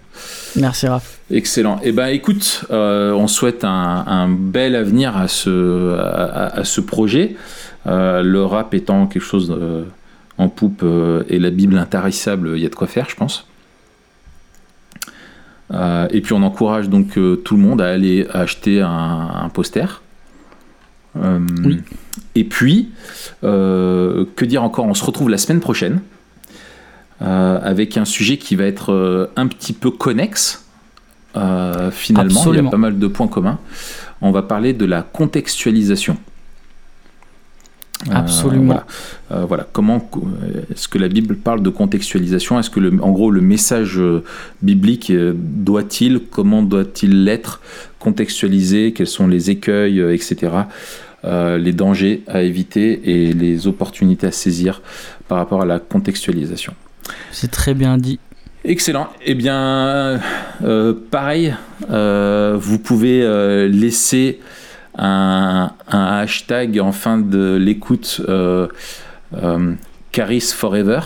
[0.55, 1.20] Merci Raph.
[1.30, 1.82] excellent.
[1.84, 6.03] Et ben écoute, euh, on souhaite un, un bel avenir à ce, à,
[6.45, 7.36] à- à ce projet.
[7.88, 9.53] Euh, le rap étant quelque chose
[10.38, 10.84] en poupe
[11.30, 13.47] et la Bible intarissable, il y a de quoi faire, je pense.
[15.74, 19.49] Euh, et puis on encourage donc euh, tout le monde à aller acheter un, un
[19.49, 20.01] poster.
[21.18, 21.82] Euh, Oui.
[22.36, 22.91] Et puis,
[23.41, 24.86] que dire encore?
[24.86, 26.01] On se retrouve la semaine prochaine
[27.22, 30.66] avec un sujet qui va être un petit peu connexe.
[31.34, 33.59] Finalement, il y a pas mal de points communs.
[34.22, 36.18] On va parler de la contextualisation.
[38.10, 38.66] Euh, Absolument.
[38.66, 38.86] voilà.
[39.32, 39.68] Euh, voilà.
[39.72, 42.60] Comment euh, est-ce que la Bible parle de contextualisation?
[42.60, 43.99] Est-ce que, le, en gros, le message
[44.62, 47.62] biblique doit-il, comment doit-il l'être
[47.99, 48.93] contextualisé?
[48.93, 50.51] Quels sont les écueils, etc.
[51.26, 54.82] euh, les dangers à éviter et les opportunités à saisir
[55.28, 56.74] par rapport à la contextualisation?
[57.32, 58.20] C'est très bien dit.
[58.64, 59.08] Excellent.
[59.24, 60.20] Eh bien,
[60.64, 61.56] euh, pareil,
[61.91, 63.22] euh, vous pouvez
[63.70, 64.39] laisser
[64.98, 68.68] un, un hashtag en fin de l'écoute euh,
[69.41, 69.74] euh,
[70.12, 71.00] Caris Forever.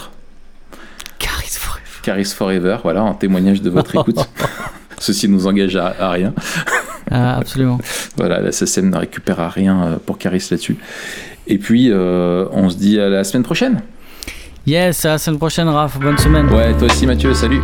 [1.18, 1.86] Caris Forever.
[2.04, 4.20] Caris Forever, voilà, en témoignage de votre écoute.
[5.00, 6.34] Ceci ne nous engage à, à rien.
[7.10, 7.80] Ah, absolument.
[8.18, 10.78] Voilà, la SSM ne récupérera rien euh, pour Caris là-dessus.
[11.48, 13.82] Et puis, euh, on se dit à la semaine prochaine.
[14.68, 15.98] Yes, à la semaine prochaine, Raph.
[16.00, 16.48] Bonne semaine.
[16.50, 17.34] Ouais, toi aussi, Mathieu.
[17.34, 17.62] Salut.